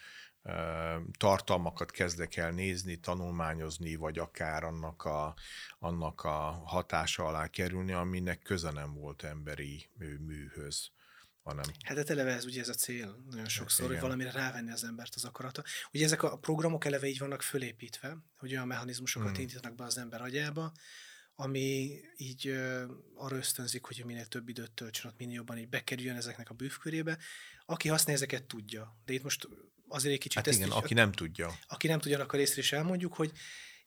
tartalmakat 1.19 1.91
kezdek 1.91 2.37
el 2.37 2.51
nézni, 2.51 2.97
tanulmányozni, 2.97 3.95
vagy 3.95 4.19
akár 4.19 4.65
annak 4.65 5.05
a, 5.05 5.35
annak 5.79 6.25
a 6.25 6.63
hatása 6.65 7.27
alá 7.27 7.47
kerülni, 7.47 7.93
aminek 7.93 8.43
köze 8.43 8.71
nem 8.71 8.95
volt 8.95 9.23
emberi 9.23 9.89
műhöz. 10.19 10.91
Hanem. 11.43 11.65
Hát, 11.83 11.97
hát 11.97 12.11
eleve 12.11 12.33
ez 12.33 12.45
ugye 12.45 12.61
ez 12.61 12.69
a 12.69 12.75
cél 12.75 13.25
nagyon 13.31 13.49
sokszor, 13.49 13.85
Igen. 13.85 13.97
hogy 13.97 14.09
valamire 14.09 14.31
rávenni 14.31 14.71
az 14.71 14.85
embert 14.85 15.15
az 15.15 15.25
akarata. 15.25 15.63
Ugye 15.93 16.05
ezek 16.05 16.23
a 16.23 16.39
programok 16.39 16.85
eleve 16.85 17.07
így 17.07 17.19
vannak 17.19 17.43
fölépítve, 17.43 18.19
hogy 18.37 18.53
olyan 18.53 18.67
mechanizmusokat 18.67 19.31
hmm. 19.31 19.41
indítanak 19.41 19.75
be 19.75 19.85
az 19.85 19.99
ember 19.99 20.21
agyába, 20.21 20.73
ami 21.37 22.01
így 22.17 22.49
uh, 22.49 22.83
arra 23.15 23.37
ösztönzik, 23.37 23.85
hogy 23.85 24.03
minél 24.07 24.27
több 24.27 24.49
időt 24.49 24.71
töltsön 24.71 25.11
ott, 25.11 25.19
minél 25.19 25.35
jobban 25.35 25.59
így 25.59 25.69
bekerüljön 25.69 26.17
ezeknek 26.17 26.51
a 26.51 26.55
bűvkörébe. 26.55 27.19
Aki 27.67 27.89
használja 27.89 28.23
ezeket 28.23 28.45
tudja. 28.45 28.97
De 29.05 29.13
itt 29.13 29.23
most 29.23 29.49
azért 29.89 30.15
egy 30.15 30.21
kicsit... 30.21 30.45
Hát 30.45 30.55
igen, 30.55 30.67
így, 30.67 30.75
aki 30.75 30.95
nem 30.95 31.13
tudja. 31.13 31.59
Aki 31.69 31.87
nem 31.87 31.99
tudja, 31.99 32.21
akkor 32.21 32.39
részre 32.39 32.61
is 32.61 32.73
elmondjuk, 32.73 33.15
hogy 33.15 33.33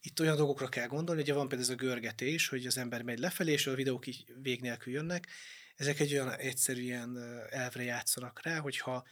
itt 0.00 0.20
olyan 0.20 0.36
dolgokra 0.36 0.68
kell 0.68 0.86
gondolni, 0.86 1.22
hogy 1.22 1.32
van 1.32 1.48
például 1.48 1.70
ez 1.70 1.76
a 1.76 1.84
görgetés, 1.84 2.48
hogy 2.48 2.66
az 2.66 2.78
ember 2.78 3.02
megy 3.02 3.18
lefelé, 3.18 3.52
és 3.52 3.66
a 3.66 3.74
videók 3.74 4.06
így 4.06 4.24
vég 4.42 4.60
nélkül 4.60 4.92
jönnek. 4.92 5.28
Ezek 5.76 6.00
egy 6.00 6.12
olyan 6.12 6.36
egyszerűen 6.36 7.18
elvre 7.50 7.82
játszanak 7.82 8.42
rá, 8.42 8.58
hogyha 8.58 9.06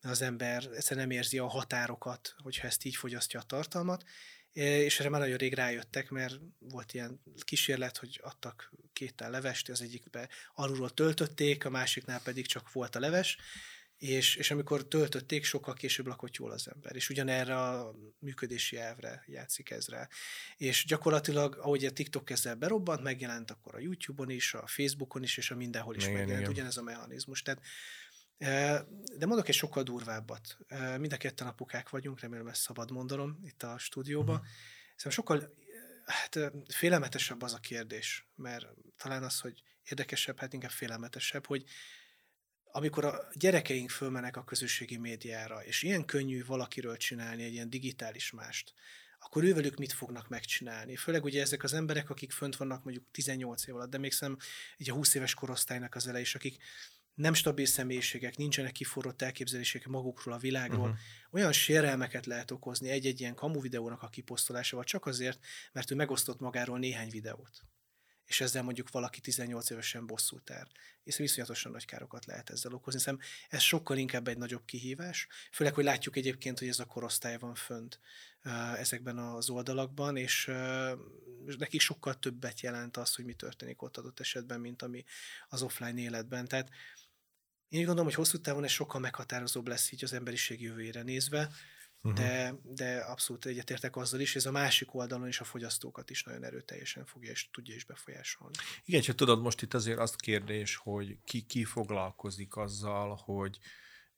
az 0.00 0.22
ember 0.22 0.68
egyszerűen 0.72 1.08
nem 1.08 1.16
érzi 1.16 1.38
a 1.38 1.46
határokat, 1.46 2.34
hogyha 2.36 2.66
ezt 2.66 2.84
így 2.84 2.96
fogyasztja 2.96 3.40
a 3.40 3.42
tartalmat, 3.42 4.04
és 4.54 5.00
erre 5.00 5.08
már 5.08 5.20
nagyon 5.20 5.36
rég 5.36 5.54
rájöttek, 5.54 6.10
mert 6.10 6.34
volt 6.58 6.94
ilyen 6.94 7.20
kísérlet, 7.38 7.96
hogy 7.96 8.20
adtak 8.22 8.72
két 8.92 9.24
levest, 9.28 9.68
az 9.68 9.82
egyikbe 9.82 10.28
alulról 10.54 10.90
töltötték, 10.90 11.64
a 11.64 11.70
másiknál 11.70 12.20
pedig 12.22 12.46
csak 12.46 12.72
volt 12.72 12.96
a 12.96 13.00
leves, 13.00 13.38
és, 13.96 14.36
és 14.36 14.50
amikor 14.50 14.88
töltötték, 14.88 15.44
sokkal 15.44 15.74
később 15.74 16.06
lakott 16.06 16.36
jól 16.36 16.50
az 16.50 16.68
ember. 16.74 16.96
És 16.96 17.08
ugyanerre 17.08 17.56
a 17.56 17.94
működési 18.18 18.76
elvre 18.76 19.24
játszik 19.26 19.70
ez 19.70 19.88
rá. 19.88 20.08
És 20.56 20.84
gyakorlatilag, 20.84 21.56
ahogy 21.56 21.84
a 21.84 21.90
TikTok 21.90 22.30
ezzel 22.30 22.54
berobbant, 22.54 23.02
megjelent 23.02 23.50
akkor 23.50 23.74
a 23.74 23.78
YouTube-on 23.78 24.30
is, 24.30 24.54
a 24.54 24.66
Facebookon 24.66 25.22
is, 25.22 25.36
és 25.36 25.50
a 25.50 25.56
mindenhol 25.56 25.96
is 25.96 26.02
igen, 26.02 26.14
megjelent 26.14 26.42
igen. 26.42 26.52
ugyanez 26.52 26.76
a 26.76 26.82
mechanizmus. 26.82 27.42
Tehát 27.42 27.60
de 29.18 29.26
mondok 29.26 29.48
egy 29.48 29.54
sokkal 29.54 29.82
durvábbat. 29.82 30.58
Mind 30.98 31.12
a 31.12 31.16
ketten 31.16 31.46
apukák 31.46 31.88
vagyunk, 31.88 32.20
remélem 32.20 32.46
ezt 32.46 32.60
szabad 32.60 32.90
mondanom 32.90 33.40
itt 33.44 33.62
a 33.62 33.78
stúdióban. 33.78 34.34
Uh-huh. 34.34 34.50
Szóval 34.96 35.12
sokkal 35.12 35.54
hát, 36.04 36.52
félelmetesebb 36.68 37.42
az 37.42 37.54
a 37.54 37.58
kérdés, 37.58 38.28
mert 38.34 38.66
talán 38.96 39.22
az, 39.22 39.40
hogy 39.40 39.62
érdekesebb, 39.82 40.38
hát 40.38 40.52
inkább 40.52 40.70
félelmetesebb, 40.70 41.46
hogy 41.46 41.64
amikor 42.64 43.04
a 43.04 43.28
gyerekeink 43.32 43.90
fölmenek 43.90 44.36
a 44.36 44.44
közösségi 44.44 44.96
médiára, 44.96 45.64
és 45.64 45.82
ilyen 45.82 46.04
könnyű 46.04 46.44
valakiről 46.44 46.96
csinálni 46.96 47.42
egy 47.42 47.52
ilyen 47.52 47.70
digitális 47.70 48.30
mást, 48.30 48.74
akkor 49.18 49.44
ővelük 49.44 49.76
mit 49.76 49.92
fognak 49.92 50.28
megcsinálni. 50.28 50.96
Főleg 50.96 51.24
ugye 51.24 51.40
ezek 51.40 51.62
az 51.62 51.72
emberek, 51.72 52.10
akik 52.10 52.32
fönt 52.32 52.56
vannak 52.56 52.84
mondjuk 52.84 53.10
18 53.10 53.66
év 53.66 53.74
alatt, 53.74 53.90
de 53.90 53.98
még 53.98 54.12
szem 54.12 54.36
egy 54.76 54.90
a 54.90 54.94
20 54.94 55.14
éves 55.14 55.34
korosztálynak 55.34 55.94
az 55.94 56.06
ele 56.06 56.20
is, 56.20 56.34
akik 56.34 56.62
nem 57.14 57.34
stabil 57.34 57.66
személyiségek, 57.66 58.36
nincsenek 58.36 58.72
kiforrott 58.72 59.22
elképzelések 59.22 59.86
magukról, 59.86 60.34
a 60.34 60.38
világról. 60.38 60.88
Uh-huh. 60.88 60.98
Olyan 61.30 61.52
sérelmeket 61.52 62.26
lehet 62.26 62.50
okozni 62.50 62.90
egy-egy 62.90 63.20
ilyen 63.20 63.34
kamu 63.34 63.60
videónak 63.60 64.02
a 64.02 64.08
kiposztolásával 64.08 64.84
csak 64.84 65.06
azért, 65.06 65.38
mert 65.72 65.90
ő 65.90 65.94
megosztott 65.94 66.40
magáról 66.40 66.78
néhány 66.78 67.10
videót 67.10 67.64
és 68.24 68.40
ezzel 68.40 68.62
mondjuk 68.62 68.90
valaki 68.90 69.20
18 69.20 69.70
évesen 69.70 70.06
bosszút 70.06 70.50
áll. 70.50 70.66
És 71.02 71.16
viszonyatosan 71.16 71.72
nagy 71.72 71.84
károkat 71.84 72.24
lehet 72.24 72.50
ezzel 72.50 72.72
okozni. 72.72 73.00
Szerintem 73.00 73.28
ez 73.48 73.60
sokkal 73.60 73.96
inkább 73.96 74.28
egy 74.28 74.38
nagyobb 74.38 74.64
kihívás, 74.64 75.26
főleg, 75.52 75.74
hogy 75.74 75.84
látjuk 75.84 76.16
egyébként, 76.16 76.58
hogy 76.58 76.68
ez 76.68 76.78
a 76.78 76.84
korosztály 76.84 77.38
van 77.38 77.54
fönt 77.54 78.00
ezekben 78.76 79.18
az 79.18 79.50
oldalakban, 79.50 80.16
és 80.16 80.50
neki 81.58 81.78
sokkal 81.78 82.18
többet 82.18 82.60
jelent 82.60 82.96
az, 82.96 83.14
hogy 83.14 83.24
mi 83.24 83.34
történik 83.34 83.82
ott 83.82 83.96
adott 83.96 84.20
esetben, 84.20 84.60
mint 84.60 84.82
ami 84.82 85.04
az 85.48 85.62
offline 85.62 86.00
életben. 86.00 86.48
Tehát 86.48 86.70
én 87.74 87.80
úgy 87.80 87.86
gondolom, 87.86 88.04
hogy 88.04 88.14
hosszú 88.14 88.38
távon 88.38 88.64
ez 88.64 88.70
sokkal 88.70 89.00
meghatározóbb 89.00 89.68
lesz 89.68 89.92
így 89.92 90.04
az 90.04 90.12
emberiség 90.12 90.60
jövőjére 90.60 91.02
nézve, 91.02 91.50
uh-huh. 92.02 92.20
de, 92.20 92.54
de 92.62 92.98
abszolút 92.98 93.46
egyetértek 93.46 93.96
azzal 93.96 94.20
is, 94.20 94.36
ez 94.36 94.46
a 94.46 94.50
másik 94.50 94.94
oldalon 94.94 95.28
is 95.28 95.40
a 95.40 95.44
fogyasztókat 95.44 96.10
is 96.10 96.22
nagyon 96.22 96.44
erőteljesen 96.44 97.04
fogja 97.04 97.30
és 97.30 97.50
tudja 97.50 97.74
is 97.74 97.84
befolyásolni. 97.84 98.54
Igen, 98.84 99.00
csak 99.00 99.14
tudod, 99.14 99.40
most 99.40 99.62
itt 99.62 99.74
azért 99.74 99.98
azt 99.98 100.20
kérdés, 100.20 100.76
hogy 100.76 101.18
ki, 101.24 101.42
ki 101.42 101.64
foglalkozik 101.64 102.56
azzal, 102.56 103.20
hogy 103.24 103.58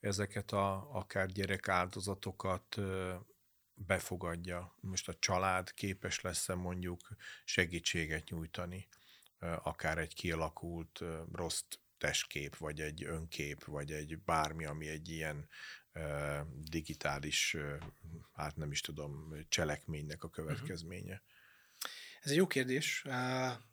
ezeket 0.00 0.52
a 0.52 0.90
akár 0.92 1.26
gyerek 1.26 1.68
áldozatokat 1.68 2.76
befogadja. 3.74 4.76
Most 4.80 5.08
a 5.08 5.14
család 5.18 5.74
képes 5.74 6.20
lesz-e 6.20 6.54
mondjuk 6.54 7.08
segítséget 7.44 8.28
nyújtani, 8.28 8.88
akár 9.62 9.98
egy 9.98 10.14
kialakult 10.14 11.00
rossz 11.32 11.62
testkép, 11.98 12.56
vagy 12.56 12.80
egy 12.80 13.04
önkép, 13.04 13.64
vagy 13.64 13.92
egy 13.92 14.18
bármi, 14.18 14.64
ami 14.64 14.88
egy 14.88 15.08
ilyen 15.08 15.48
digitális, 16.62 17.56
hát 18.34 18.56
nem 18.56 18.70
is 18.70 18.80
tudom, 18.80 19.34
cselekménynek 19.48 20.24
a 20.24 20.30
következménye? 20.30 21.22
Ez 22.20 22.30
egy 22.30 22.36
jó 22.36 22.46
kérdés. 22.46 23.04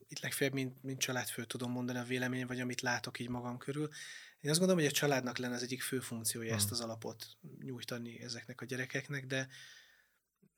Itt 0.08 0.20
legfeljebb, 0.20 0.56
mint, 0.56 0.84
mint 0.84 1.00
családfő 1.00 1.46
tudom 1.46 1.72
mondani 1.72 2.00
a 2.00 2.04
vélemény, 2.04 2.46
vagy 2.46 2.60
amit 2.60 2.82
látok 2.82 3.20
így 3.20 3.30
magam 3.30 3.58
körül. 3.58 3.90
Én 4.40 4.50
azt 4.50 4.60
gondolom, 4.60 4.84
hogy 4.84 4.92
a 4.92 4.96
családnak 4.96 5.38
lenne 5.38 5.56
az 5.56 5.64
egyik 5.64 5.82
fő 5.82 6.00
funkciója 6.00 6.48
hmm. 6.48 6.58
ezt 6.58 6.72
az 6.72 6.82
alapot 6.82 7.26
nyújtani 7.60 8.22
ezeknek 8.22 8.62
a 8.62 8.66
gyerekeknek, 8.66 9.26
de 9.26 9.48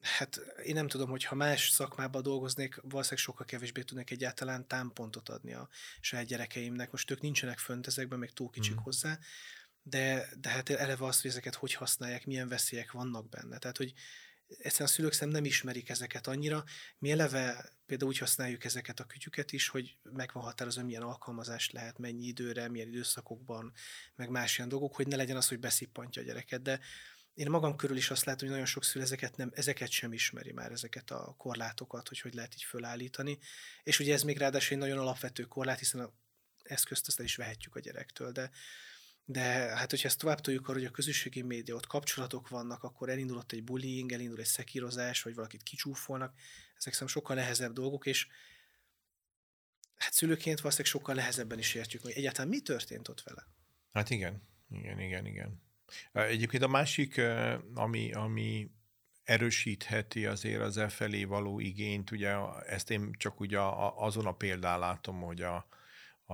hát 0.06 0.36
én 0.64 0.74
nem 0.74 0.88
tudom, 0.88 1.10
hogy 1.10 1.24
ha 1.24 1.36
más 1.36 1.70
szakmában 1.70 2.22
dolgoznék, 2.22 2.76
valószínűleg 2.76 3.24
sokkal 3.24 3.46
kevésbé 3.46 3.82
tudnék 3.82 4.12
egyáltalán 4.12 4.68
támpontot 4.68 5.30
adni 5.30 5.54
a 5.54 5.70
saját 6.00 6.26
gyerekeimnek. 6.26 6.92
Most 6.92 7.12
ők 7.12 7.22
nincsenek 7.22 7.58
fönt 7.58 7.88
ezekben, 7.88 8.20
még 8.20 8.34
túl 8.34 8.50
kicsik 8.50 8.74
hmm. 8.74 8.84
hozzá, 8.84 9.20
de, 9.84 10.30
de 10.40 10.50
hát 10.50 10.70
eleve 10.70 11.06
azt, 11.06 11.22
hogy 11.22 11.32
ezeket 11.32 11.56
hogy 11.56 11.74
használják, 11.74 12.26
milyen 12.26 12.48
veszélyek 12.48 12.92
vannak 12.92 13.30
benne. 13.30 13.58
Tehát, 13.58 13.78
hogy 13.78 13.94
egyszerűen 14.48 14.90
a 14.90 14.94
szülők 14.94 15.14
szem 15.14 15.30
nem 15.30 15.46
ismerik 15.46 15.90
ezeket 15.90 16.28
annyira. 16.28 16.64
Mi 16.98 17.12
eleve 17.12 17.74
például 17.86 18.10
úgy 18.10 18.18
használjuk 18.18 18.64
ezeket 18.64 19.00
a 19.00 19.06
kütyüket 19.06 19.52
is, 19.52 19.68
hogy 19.68 19.98
meg 20.04 20.30
van 20.34 20.44
határozva, 20.44 20.84
milyen 20.84 21.02
alkalmazást 21.02 21.72
lehet, 21.72 21.98
mennyi 21.98 22.26
időre, 22.26 22.70
milyen 22.70 22.88
időszakokban, 22.88 23.74
meg 24.16 24.30
más 24.30 24.58
ilyen 24.58 24.70
dolgok, 24.70 24.96
hogy 24.96 25.08
ne 25.08 25.16
legyen 25.16 25.38
az, 25.38 25.48
hogy 25.48 25.60
beszippantja 25.60 26.22
a 26.22 26.26
gyereket. 26.26 26.62
De 26.62 26.80
én 27.36 27.50
magam 27.50 27.75
körül 27.75 27.98
is 27.98 28.10
azt 28.10 28.25
látom, 28.25 28.39
hogy 28.42 28.50
nagyon 28.50 28.65
sok 28.65 28.84
szülő 28.84 29.04
ezeket, 29.04 29.38
nem, 29.38 29.51
ezeket 29.54 29.89
sem 29.89 30.13
ismeri 30.13 30.51
már, 30.51 30.72
ezeket 30.72 31.12
a 31.12 31.36
korlátokat, 31.38 32.08
hogy 32.08 32.20
hogy 32.20 32.34
lehet 32.34 32.54
így 32.56 32.63
fölállítani. 32.63 33.38
És 33.84 34.00
ugye 34.00 34.13
ez 34.13 34.24
még 34.24 34.38
ráadásul 34.38 34.74
egy 34.74 34.82
nagyon 34.82 34.98
alapvető 34.98 35.44
korlát, 35.44 35.80
hiszen 35.80 36.01
a 36.01 36.13
eszközt 36.63 37.08
azt 37.08 37.20
el 37.20 37.25
is 37.25 37.36
vehetjük 37.36 37.75
a 37.75 37.80
gyerektől, 37.80 38.32
de 38.32 38.51
de 39.27 39.42
hát, 39.75 39.89
hogyha 39.89 40.08
ezt 40.08 40.20
tovább 40.20 40.42
tudjuk 40.42 40.68
arra, 40.68 40.77
hogy 40.77 40.88
a 40.88 40.92
közösségi 40.92 41.42
média, 41.42 41.75
ott 41.75 41.88
kapcsolatok 41.88 42.50
vannak, 42.50 42.84
akkor 42.84 43.10
elindulott 43.10 43.51
egy 43.51 43.63
bullying, 43.63 44.12
elindul 44.12 44.39
egy 44.39 44.46
szekírozás, 44.46 45.22
vagy 45.22 45.36
valakit 45.36 45.63
kicsúfolnak. 45.63 46.34
Ezek 46.77 46.94
szerintem 46.94 47.08
sokkal 47.08 47.36
nehezebb 47.36 47.74
dolgok, 47.74 48.06
és 48.06 48.27
hát 49.96 50.13
szülőként 50.13 50.60
valószínűleg 50.60 50.92
sokkal 50.92 51.15
nehezebben 51.15 51.60
is 51.60 51.74
értjük, 51.74 52.01
hogy 52.01 52.12
egyáltalán 52.12 52.50
mi 52.50 52.62
történt 52.62 53.08
ott 53.08 53.22
vele. 53.22 53.48
Hát 53.92 54.10
igen, 54.10 54.42
igen, 54.70 55.00
igen, 55.00 55.25
igen. 55.25 55.64
Egyébként 56.12 56.63
a 56.63 56.68
másik, 56.68 57.22
ami, 57.74 58.13
ami 58.13 58.72
erősítheti 59.24 60.25
azért 60.25 60.62
az 60.62 60.77
e 60.77 60.89
felé 60.89 61.24
való 61.24 61.60
igényt, 61.60 62.12
ugye 62.12 62.36
ezt 62.65 62.92
én 62.92 63.12
csak 63.18 63.39
ugye 63.39 63.60
azon 63.96 64.25
a 64.25 64.32
példán 64.32 64.80
látom, 64.80 65.22
hogy 65.22 65.42
a, 65.42 65.68
a, 66.25 66.34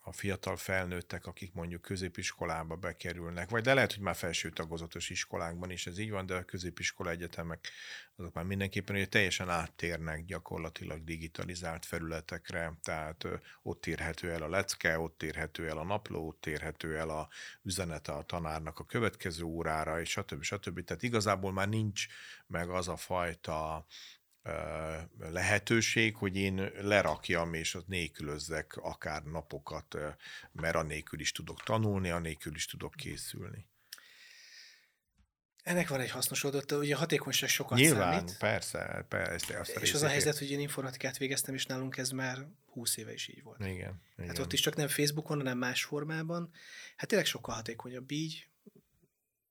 a 0.00 0.12
fiatal 0.12 0.56
felnőttek, 0.56 1.26
akik 1.26 1.52
mondjuk 1.52 1.80
középiskolába 1.80 2.76
bekerülnek, 2.76 3.50
vagy 3.50 3.62
de 3.62 3.74
lehet, 3.74 3.92
hogy 3.92 4.02
már 4.02 4.16
felső 4.16 4.50
tagozatos 4.50 5.10
iskolákban 5.10 5.70
is 5.70 5.86
ez 5.86 5.98
így 5.98 6.10
van, 6.10 6.26
de 6.26 6.34
a 6.34 6.44
középiskola 6.44 7.10
egyetemek 7.10 7.68
azok 8.16 8.34
már 8.34 8.44
mindenképpen 8.44 8.96
hogy 8.96 9.08
teljesen 9.08 9.48
áttérnek 9.48 10.24
gyakorlatilag 10.24 11.04
digitalizált 11.04 11.86
felületekre, 11.86 12.72
tehát 12.82 13.26
ott 13.62 13.86
érhető 13.86 14.30
el 14.30 14.42
a 14.42 14.48
lecke, 14.48 14.98
ott 14.98 15.22
érhető 15.22 15.68
el 15.68 15.78
a 15.78 15.84
napló, 15.84 16.26
ott 16.28 16.46
érhető 16.46 16.96
el 16.96 17.08
a 17.08 17.28
üzenete 17.62 18.12
a 18.12 18.22
tanárnak 18.22 18.78
a 18.78 18.84
következő 18.84 19.42
órára, 19.42 20.00
és 20.00 20.10
stb. 20.10 20.42
stb. 20.42 20.84
Tehát 20.84 21.02
igazából 21.02 21.52
már 21.52 21.68
nincs 21.68 22.06
meg 22.46 22.70
az 22.70 22.88
a 22.88 22.96
fajta 22.96 23.86
lehetőség, 25.18 26.16
hogy 26.16 26.36
én 26.36 26.70
lerakjam 26.80 27.54
és 27.54 27.74
az 27.74 27.84
nélkülözzek 27.86 28.76
akár 28.76 29.22
napokat, 29.22 29.96
mert 30.52 30.74
anélkül 30.74 31.20
is 31.20 31.32
tudok 31.32 31.62
tanulni, 31.62 32.10
anélkül 32.10 32.54
is 32.54 32.66
tudok 32.66 32.94
készülni. 32.94 33.66
Ennek 35.62 35.88
van 35.88 36.00
egy 36.00 36.10
hasznos 36.10 36.44
oldata, 36.44 36.76
ugye 36.76 36.94
a 36.94 36.98
hatékonyság 36.98 37.48
sokat 37.48 37.78
Nyilván, 37.78 38.12
számít. 38.12 38.38
persze, 38.38 39.06
persze. 39.08 39.58
Azt 39.58 39.70
és 39.70 39.94
az 39.94 40.02
a 40.02 40.08
helyzet, 40.08 40.38
hogy 40.38 40.50
én 40.50 40.60
informatikát 40.60 41.18
végeztem, 41.18 41.54
és 41.54 41.66
nálunk 41.66 41.96
ez 41.96 42.10
már 42.10 42.46
20 42.66 42.96
éve 42.96 43.12
is 43.12 43.28
így 43.28 43.42
volt. 43.42 43.60
Igen. 43.60 44.02
Hát 44.16 44.26
igen. 44.30 44.40
ott 44.40 44.52
is 44.52 44.60
csak 44.60 44.76
nem 44.76 44.88
Facebookon, 44.88 45.36
hanem 45.36 45.58
más 45.58 45.84
formában. 45.84 46.50
Hát 46.96 47.08
tényleg 47.08 47.26
sokkal 47.26 47.54
hatékonyabb 47.54 48.10
így, 48.10 48.48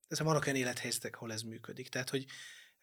ez 0.08 0.20
vannak 0.20 0.46
olyan 0.46 0.58
élethelyzetek, 0.58 1.16
ahol 1.16 1.32
ez 1.32 1.42
működik. 1.42 1.90
Tehát, 1.90 2.10
hogy 2.10 2.26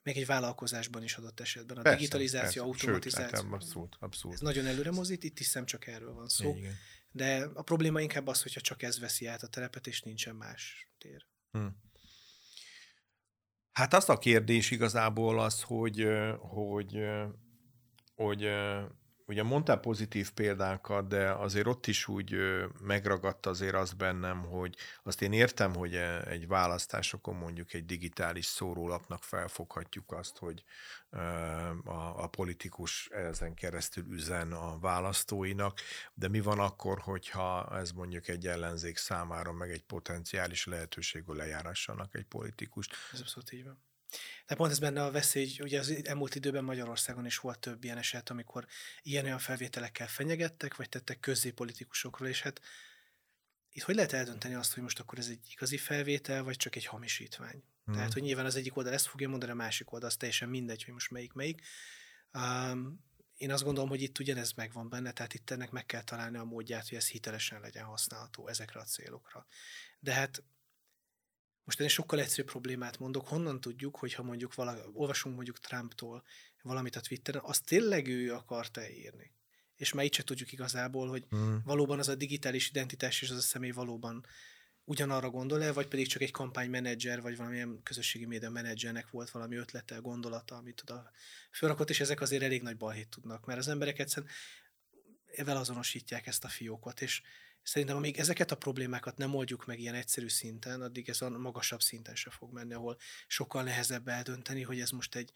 még 0.07 0.17
egy 0.17 0.27
vállalkozásban 0.27 1.03
is 1.03 1.17
adott 1.17 1.41
esetben. 1.41 1.77
A 1.77 1.83
Persze, 1.83 1.99
digitalizáció, 1.99 2.63
persze. 2.65 2.85
automatizáció. 2.85 3.37
Sőt, 3.37 3.45
hát 3.45 3.53
abszolút, 3.53 3.97
abszolút. 4.01 4.37
Ez 4.37 4.43
nagyon 4.43 4.67
előre 4.67 4.91
mozít, 4.91 5.25
itt 5.25 5.39
is 5.39 5.53
nem 5.53 5.65
csak 5.65 5.87
erről 5.87 6.13
van 6.13 6.29
szó. 6.29 6.55
Igen. 6.57 6.75
De 7.11 7.49
a 7.55 7.63
probléma 7.63 8.01
inkább 8.01 8.27
az, 8.27 8.43
hogyha 8.43 8.61
csak 8.61 8.83
ez 8.83 8.99
veszi 9.01 9.27
át 9.27 9.43
a 9.43 9.47
terepet, 9.47 9.87
és 9.87 10.03
nincsen 10.03 10.37
más 10.37 10.89
tér. 10.99 11.27
Hm. 11.51 11.67
Hát 13.73 13.95
az 13.95 14.09
a 14.09 14.19
kérdés 14.19 14.71
igazából 14.71 15.41
az, 15.41 15.63
hogy, 15.63 16.07
hogy, 16.39 16.99
hogy 18.15 18.45
ö, 18.45 18.83
ugye 19.27 19.43
mondtál 19.43 19.81
pozitív 19.81 20.31
példákat, 20.31 21.09
de 21.09 21.31
azért 21.31 21.67
ott 21.67 21.87
is 21.87 22.09
úgy 22.09 22.37
megragadt 22.81 23.47
azért 23.47 23.75
az 23.75 23.93
bennem, 23.93 24.45
hogy 24.45 24.77
azt 25.03 25.23
én 25.23 25.33
értem, 25.33 25.75
hogy 25.75 25.95
e- 25.95 26.23
egy 26.23 26.47
választásokon 26.47 27.35
mondjuk 27.35 27.73
egy 27.73 27.85
digitális 27.85 28.47
szórólapnak 28.47 29.23
felfoghatjuk 29.23 30.13
azt, 30.13 30.39
hogy 30.39 30.65
a, 31.85 32.23
a 32.23 32.27
politikus 32.27 33.09
ezen 33.09 33.55
keresztül 33.55 34.05
üzen 34.13 34.53
a 34.53 34.79
választóinak, 34.79 35.81
de 36.15 36.29
mi 36.29 36.41
van 36.41 36.59
akkor, 36.59 36.99
hogyha 36.99 37.79
ez 37.79 37.91
mondjuk 37.91 38.29
egy 38.29 38.47
ellenzék 38.47 38.97
számára 38.97 39.53
meg 39.53 39.71
egy 39.71 39.85
potenciális 39.85 40.67
lehetőség, 40.67 41.23
hogy 41.27 41.37
lejárássanak 41.37 42.15
egy 42.15 42.27
politikust? 42.27 42.95
Ez 43.13 43.21
abszolút 43.21 43.53
így 43.53 43.65
van. 43.65 43.85
De 44.47 44.55
pont 44.55 44.71
ez 44.71 44.79
benne 44.79 45.05
a 45.05 45.11
veszély, 45.11 45.47
hogy 45.57 45.67
ugye 45.67 45.79
az 45.79 46.05
elmúlt 46.05 46.35
időben 46.35 46.65
Magyarországon 46.65 47.27
is 47.27 47.39
volt 47.39 47.59
több 47.59 47.85
ilyen 47.85 47.99
eset, 47.99 48.31
amikor 48.31 48.67
ilyen-olyan 49.03 49.39
felvételekkel 49.39 50.09
fenyegettek, 50.09 50.77
vagy 50.77 50.89
tettek 50.89 51.21
közzé 51.21 51.51
politikusokról, 51.51 52.29
és 52.29 52.43
hát 52.43 52.61
itt 53.71 53.83
hogy 53.83 53.95
lehet 53.95 54.13
eldönteni 54.13 54.55
azt, 54.55 54.75
hogy 54.75 54.83
most 54.83 55.01
akkor 55.01 55.19
ez 55.19 55.29
egy 55.29 55.47
igazi 55.51 55.77
felvétel, 55.77 56.43
vagy 56.43 56.57
csak 56.57 56.77
egy 56.77 56.87
hamisítvány? 56.87 57.63
Mhm. 57.85 57.97
Tehát, 57.97 58.13
hogy 58.13 58.23
nyilván 58.23 58.45
az 58.45 58.57
egyik 58.57 58.77
oldal 58.77 58.93
ezt 58.93 59.07
fogja 59.07 59.29
mondani, 59.29 59.53
a 59.53 59.55
másik 59.55 59.93
oldal 59.93 60.09
az 60.09 60.17
teljesen 60.17 60.49
mindegy, 60.49 60.85
hogy 60.85 60.93
most 60.93 61.11
melyik 61.11 61.33
melyik. 61.33 61.63
Um, 62.33 63.05
én 63.37 63.53
azt 63.53 63.65
gondolom, 63.65 63.89
hogy 63.89 64.03
itt 64.03 64.19
ugyanez 64.19 64.53
megvan 64.53 64.89
benne, 64.89 65.13
tehát 65.13 65.35
itt 65.35 65.51
ennek 65.51 65.71
meg 65.71 65.87
kell 65.87 66.03
találni 66.03 66.37
a 66.37 66.45
módját, 66.45 66.89
hogy 66.89 66.99
ez 66.99 67.09
hitelesen 67.09 67.61
legyen 67.61 67.85
használható 67.85 68.49
ezekre 68.49 68.81
a 68.81 68.85
célokra. 68.85 69.47
De 69.99 70.13
hát 70.13 70.43
most 71.67 71.81
én 71.81 71.89
sokkal 71.89 72.21
egyszerűbb 72.21 72.47
problémát 72.47 72.99
mondok, 72.99 73.29
honnan 73.29 73.61
tudjuk, 73.61 73.97
hogyha 73.97 74.23
mondjuk 74.23 74.55
vala, 74.55 74.77
olvasunk 74.93 75.35
mondjuk 75.35 75.59
Trumptól 75.59 76.25
valamit 76.63 76.97
a 76.97 77.01
Twitteren, 77.01 77.43
azt 77.45 77.65
tényleg 77.65 78.09
ő 78.09 78.33
akarta 78.33 78.89
írni. 78.91 79.33
És 79.77 79.93
már 79.93 80.05
itt 80.05 80.15
se 80.15 80.23
tudjuk 80.23 80.53
igazából, 80.53 81.09
hogy 81.09 81.27
Mm. 81.35 81.57
valóban 81.65 81.99
az 81.99 82.09
a 82.09 82.15
digitális 82.15 82.69
identitás 82.69 83.23
és 83.23 83.31
az 83.31 83.37
a 83.37 83.41
személy 83.41 83.71
valóban 83.71 84.27
ugyanarra 84.85 85.31
gondol-e, 85.31 85.73
vagy 85.73 85.89
pedig 85.89 86.07
csak 86.07 86.23
egy 86.23 86.31
kampánymenedzser, 86.31 87.21
vagy 87.21 87.37
valamilyen 87.37 87.83
közösségi 87.83 88.25
média 88.25 88.51
menedzsernek 88.51 89.11
volt 89.11 89.31
valami 89.31 89.57
ötlete, 89.57 89.97
gondolata, 89.97 90.57
amit 90.57 90.81
oda 90.81 91.11
fölrakott, 91.51 91.91
és 91.91 92.01
ezek 92.01 92.21
azért 92.21 92.43
elég 92.43 92.63
nagy 92.63 92.77
balhét 92.77 93.09
tudnak, 93.09 93.47
mert 93.47 93.59
az 93.59 93.69
emberek 93.69 93.99
egyszerűen 93.99 94.33
evel 95.27 95.57
azonosítják 95.57 96.27
ezt 96.27 96.45
a 96.45 96.49
fiókot, 96.49 97.01
és 97.01 97.23
szerintem 97.67 97.97
amíg 97.97 98.19
ezeket 98.19 98.51
a 98.51 98.57
problémákat 98.57 99.17
nem 99.17 99.35
oldjuk 99.35 99.67
meg 99.67 99.81
ilyen 99.81 99.95
egyszerű 99.95 100.29
szinten, 100.29 100.83
addig 100.83 101.09
ez 101.09 101.23
a 101.23 101.31
magasabb 101.31 101.81
szinten 101.81 102.15
se 102.15 102.31
fog 102.31 102.53
menni, 102.53 102.75
ahol 102.75 102.97
sokkal 103.27 103.63
nehezebb 103.63 104.09
eldönteni, 104.09 104.63
hogy 104.63 104.81
ez 104.81 104.91
most 104.91 105.15
egy, 105.15 105.33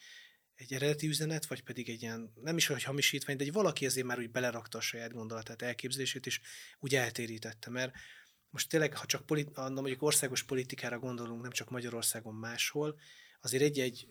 egy 0.54 0.72
eredeti 0.72 1.06
üzenet, 1.06 1.46
vagy 1.46 1.62
pedig 1.62 1.88
egy 1.88 2.02
ilyen, 2.02 2.32
nem 2.34 2.56
is 2.56 2.66
hogy 2.66 2.82
hamisítvány, 2.82 3.36
de 3.36 3.44
egy 3.44 3.52
valaki 3.52 3.86
azért 3.86 4.06
már 4.06 4.18
úgy 4.18 4.30
belerakta 4.30 4.78
a 4.78 4.80
saját 4.80 5.12
gondolatát, 5.12 5.62
elképzelését, 5.62 6.26
és 6.26 6.40
úgy 6.78 6.94
eltérítette, 6.94 7.70
mert 7.70 7.92
most 8.50 8.68
tényleg, 8.68 8.96
ha 8.96 9.06
csak 9.06 9.26
politi- 9.26 9.52
mondjuk 9.56 10.02
országos 10.02 10.42
politikára 10.42 10.98
gondolunk, 10.98 11.42
nem 11.42 11.50
csak 11.50 11.70
Magyarországon 11.70 12.34
máshol, 12.34 12.98
azért 13.40 13.62
egy-egy 13.62 14.08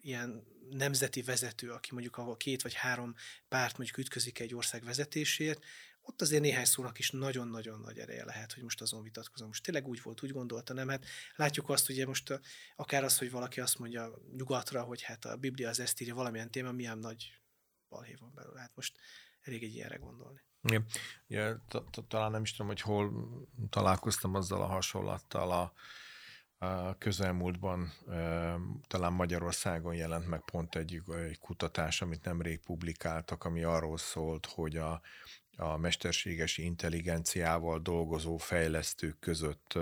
ilyen 0.00 0.44
nemzeti 0.70 1.22
vezető, 1.22 1.70
aki 1.70 1.88
mondjuk 1.92 2.16
ahol 2.16 2.36
két 2.36 2.62
vagy 2.62 2.74
három 2.74 3.14
párt 3.48 3.76
mondjuk 3.76 3.98
ütközik 3.98 4.38
egy 4.38 4.54
ország 4.54 4.84
vezetésért, 4.84 5.64
ott 6.02 6.20
azért 6.20 6.42
néhány 6.42 6.64
szónak 6.64 6.98
is 6.98 7.10
nagyon-nagyon 7.10 7.80
nagy 7.80 7.98
ereje 7.98 8.24
lehet, 8.24 8.52
hogy 8.52 8.62
most 8.62 8.80
azon 8.80 9.02
vitatkozom. 9.02 9.48
Most 9.48 9.62
tényleg 9.62 9.86
úgy 9.86 10.02
volt, 10.02 10.22
úgy 10.22 10.32
gondolta, 10.32 10.72
nem? 10.72 10.88
Hát 10.88 11.04
látjuk 11.36 11.68
azt, 11.68 11.88
ugye 11.88 12.06
most 12.06 12.40
akár 12.76 13.04
az, 13.04 13.18
hogy 13.18 13.30
valaki 13.30 13.60
azt 13.60 13.78
mondja 13.78 14.14
nyugatra, 14.36 14.82
hogy 14.82 15.02
hát 15.02 15.24
a 15.24 15.36
Biblia 15.36 15.68
az 15.68 15.80
ezt 15.80 16.00
írja 16.00 16.14
valamilyen 16.14 16.50
téma, 16.50 16.72
milyen 16.72 16.98
nagy 16.98 17.40
balhé 17.88 18.14
van 18.20 18.32
belőle. 18.34 18.60
Hát 18.60 18.72
most 18.74 18.98
elég 19.40 19.62
egy 19.62 19.74
ilyenre 19.74 19.96
gondolni. 19.96 20.40
Ja, 21.26 21.64
ta- 21.68 21.90
ta- 21.90 22.08
talán 22.08 22.30
nem 22.30 22.42
is 22.42 22.50
tudom, 22.50 22.66
hogy 22.66 22.80
hol 22.80 23.12
találkoztam 23.70 24.34
azzal 24.34 24.62
a 24.62 24.66
hasonlattal 24.66 25.50
a, 25.50 25.72
a 26.66 26.98
közelmúltban, 26.98 27.92
talán 28.86 29.12
Magyarországon 29.12 29.94
jelent 29.94 30.28
meg 30.28 30.44
pont 30.44 30.74
egy, 30.76 31.02
egy 31.06 31.38
kutatás, 31.38 32.02
amit 32.02 32.24
nemrég 32.24 32.60
publikáltak, 32.60 33.44
ami 33.44 33.62
arról 33.62 33.98
szólt, 33.98 34.46
hogy 34.46 34.76
a, 34.76 35.00
a 35.62 35.76
mesterséges 35.76 36.58
intelligenciával 36.58 37.78
dolgozó 37.78 38.36
fejlesztők 38.36 39.18
között 39.18 39.78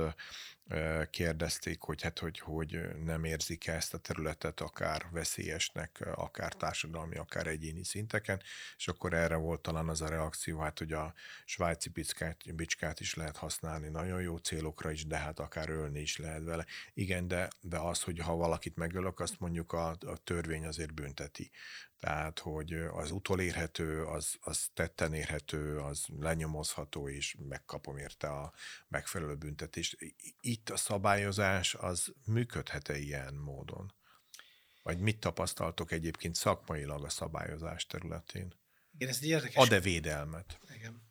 kérdezték, 1.11 1.81
hogy 1.81 2.03
hát, 2.03 2.19
hogy, 2.19 2.39
hogy 2.39 2.81
nem 3.05 3.25
érzik 3.25 3.67
-e 3.67 3.75
ezt 3.75 3.95
a 3.95 3.99
területet 3.99 4.61
akár 4.61 5.07
veszélyesnek, 5.11 6.09
akár 6.15 6.53
társadalmi, 6.53 7.17
akár 7.17 7.47
egyéni 7.47 7.85
szinteken, 7.85 8.43
és 8.77 8.89
akkor 8.89 9.15
erre 9.15 9.37
volt 9.37 9.61
talán 9.61 9.89
az 9.89 10.01
a 10.01 10.09
reakció, 10.09 10.59
hát, 10.59 10.79
hogy 10.79 10.93
a 10.93 11.15
svájci 11.45 11.89
bicskát, 11.89 12.55
bicskát 12.55 13.01
is 13.01 13.15
lehet 13.15 13.37
használni 13.37 13.89
nagyon 13.89 14.23
jó 14.23 14.37
célokra 14.37 14.91
is, 14.91 15.07
de 15.07 15.17
hát 15.17 15.39
akár 15.39 15.71
ölni 15.71 16.01
is 16.01 16.17
lehet 16.17 16.45
vele. 16.45 16.67
Igen, 16.95 17.29
de, 17.29 17.49
de 17.61 17.79
az, 17.79 18.03
hogy 18.03 18.19
ha 18.19 18.37
valakit 18.37 18.77
megölök, 18.77 19.21
azt 19.21 19.41
mondjuk 19.41 19.73
a, 19.73 19.89
a 19.89 20.17
törvény 20.25 20.67
azért 20.67 20.95
bünteti. 20.95 21.51
Tehát, 22.01 22.39
hogy 22.39 22.73
az 22.73 23.11
utolérhető, 23.11 24.05
az, 24.05 24.37
az 24.41 24.71
tetten 24.75 25.15
érhető, 25.15 25.79
az 25.79 26.07
lenyomozható, 26.21 27.09
és 27.09 27.37
megkapom 27.49 27.97
érte 27.97 28.29
a 28.29 28.53
megfelelő 28.89 29.35
büntetést. 29.35 29.97
Itt 30.41 30.60
a 30.65 30.77
szabályozás 30.77 31.75
az 31.75 32.13
működhet-e 32.25 32.99
ilyen 32.99 33.35
módon? 33.35 33.95
Vagy 34.83 34.99
mit 34.99 35.21
tapasztaltok 35.21 35.93
egyébként 35.93 36.35
szakmailag 36.35 37.05
a 37.05 37.09
szabályozás 37.09 37.87
területén? 37.87 38.55
Igen, 38.95 39.09
ez 39.09 39.19
egy 39.21 39.29
érdekes 39.29 39.57
Ad-e 39.57 39.81
védelmet? 39.81 40.59
Igen. 40.75 41.03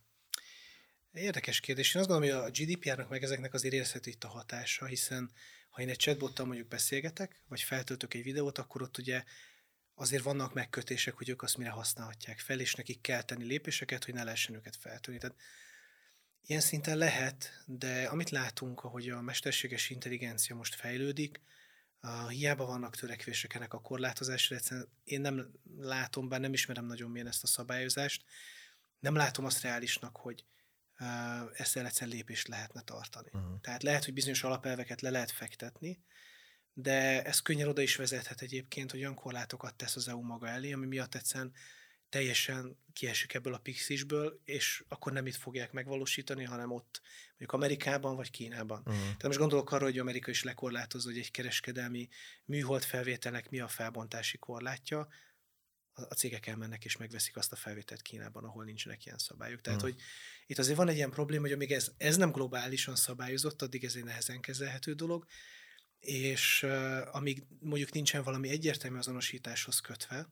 Érdekes 1.11 1.59
kérdés. 1.59 1.95
Én 1.95 2.01
azt 2.01 2.09
gondolom, 2.09 2.35
hogy 2.35 2.47
a 2.47 2.51
GDPR-nak 2.51 3.09
meg 3.09 3.23
ezeknek 3.23 3.53
azért 3.53 3.73
érezhető 3.73 4.09
itt 4.09 4.23
a 4.23 4.27
hatása, 4.27 4.85
hiszen 4.85 5.31
ha 5.69 5.81
én 5.81 5.89
egy 5.89 5.97
chatbottal 5.97 6.45
mondjuk 6.45 6.67
beszélgetek, 6.67 7.43
vagy 7.47 7.61
feltöltök 7.61 8.13
egy 8.13 8.23
videót, 8.23 8.57
akkor 8.57 8.81
ott 8.81 8.97
ugye 8.97 9.23
azért 9.93 10.23
vannak 10.23 10.53
megkötések, 10.53 11.13
hogy 11.13 11.29
ők 11.29 11.41
azt 11.41 11.57
mire 11.57 11.69
használhatják 11.69 12.39
fel, 12.39 12.59
és 12.59 12.75
nekik 12.75 13.01
kell 13.01 13.21
tenni 13.21 13.45
lépéseket, 13.45 14.05
hogy 14.05 14.13
ne 14.13 14.23
lehessen 14.23 14.55
őket 14.55 14.75
feltölni. 14.75 15.19
Tehát 15.19 15.37
ilyen 16.45 16.61
szinten 16.61 16.97
lehet, 16.97 17.63
de 17.65 18.03
amit 18.03 18.29
látunk, 18.29 18.83
ahogy 18.83 19.09
a 19.09 19.21
mesterséges 19.21 19.89
intelligencia 19.89 20.55
most 20.55 20.75
fejlődik, 20.75 21.41
a, 21.99 22.27
hiába 22.27 22.65
vannak 22.65 22.95
törekvések 22.95 23.53
ennek 23.53 23.73
a 23.73 23.81
korlátozásra, 23.81 24.55
egyszerűen 24.55 24.89
én 25.03 25.21
nem 25.21 25.51
látom, 25.77 26.29
bár 26.29 26.39
nem 26.39 26.53
ismerem 26.53 26.85
nagyon 26.85 27.11
milyen 27.11 27.27
ezt 27.27 27.43
a 27.43 27.47
szabályozást, 27.47 28.23
nem 28.99 29.15
látom 29.15 29.45
azt 29.45 29.61
reálisnak, 29.61 30.17
hogy 30.17 30.45
uh, 30.99 31.07
ezt 31.53 31.77
el 31.77 31.85
egyszer 31.85 32.07
lépést 32.07 32.47
lehetne 32.47 32.81
tartani. 32.81 33.29
Uh-huh. 33.33 33.61
Tehát 33.61 33.83
lehet, 33.83 34.05
hogy 34.05 34.13
bizonyos 34.13 34.43
alapelveket 34.43 35.01
le 35.01 35.09
lehet 35.09 35.31
fektetni, 35.31 36.03
de 36.73 37.23
ez 37.23 37.39
könnyen 37.39 37.67
oda 37.67 37.81
is 37.81 37.95
vezethet 37.95 38.41
egyébként, 38.41 38.91
hogy 38.91 38.99
olyan 38.99 39.15
korlátokat 39.15 39.75
tesz 39.75 39.95
az 39.95 40.07
EU 40.07 40.21
maga 40.21 40.47
elé, 40.47 40.71
ami 40.71 40.85
miatt 40.85 41.15
egyszerűen 41.15 41.53
teljesen 42.09 42.77
kiesik 42.93 43.33
ebből 43.33 43.53
a 43.53 43.57
pixisből, 43.57 44.41
és 44.45 44.83
akkor 44.87 45.11
nem 45.11 45.27
itt 45.27 45.35
fogják 45.35 45.71
megvalósítani, 45.71 46.43
hanem 46.43 46.71
ott, 46.71 47.01
mondjuk 47.29 47.51
Amerikában 47.51 48.15
vagy 48.15 48.31
Kínában. 48.31 48.79
Uh-huh. 48.79 49.01
Tehát 49.01 49.23
most 49.23 49.37
gondolok 49.37 49.71
arra, 49.71 49.83
hogy 49.83 49.99
Amerika 49.99 50.31
is 50.31 50.43
lekorlátozza, 50.43 51.09
hogy 51.09 51.17
egy 51.17 51.31
kereskedelmi 51.31 52.09
műhold 52.45 52.83
felvételnek 52.83 53.49
mi 53.49 53.59
a 53.59 53.67
felbontási 53.67 54.37
korlátja, 54.37 55.07
a 56.09 56.13
cégek 56.13 56.47
elmennek 56.47 56.85
és 56.85 56.97
megveszik 56.97 57.37
azt 57.37 57.51
a 57.51 57.55
felvételt 57.55 58.01
Kínában, 58.01 58.43
ahol 58.43 58.63
nincsenek 58.63 59.05
ilyen 59.05 59.17
szabályok. 59.17 59.61
Tehát, 59.61 59.81
Hmm. 59.81 59.89
hogy 59.89 60.01
itt 60.47 60.57
azért 60.57 60.77
van 60.77 60.87
egy 60.87 60.95
ilyen 60.95 61.09
probléma, 61.09 61.41
hogy 61.41 61.51
amíg 61.51 61.71
ez, 61.71 61.91
ez 61.97 62.17
nem 62.17 62.31
globálisan 62.31 62.95
szabályozott, 62.95 63.61
addig 63.61 63.83
ez 63.83 63.95
egy 63.95 64.03
nehezen 64.03 64.41
kezelhető 64.41 64.93
dolog, 64.93 65.25
és 65.99 66.63
uh, 66.63 67.15
amíg 67.15 67.43
mondjuk 67.59 67.91
nincsen 67.91 68.23
valami 68.23 68.49
egyértelmű 68.49 68.97
azonosításhoz 68.97 69.79
kötve, 69.79 70.29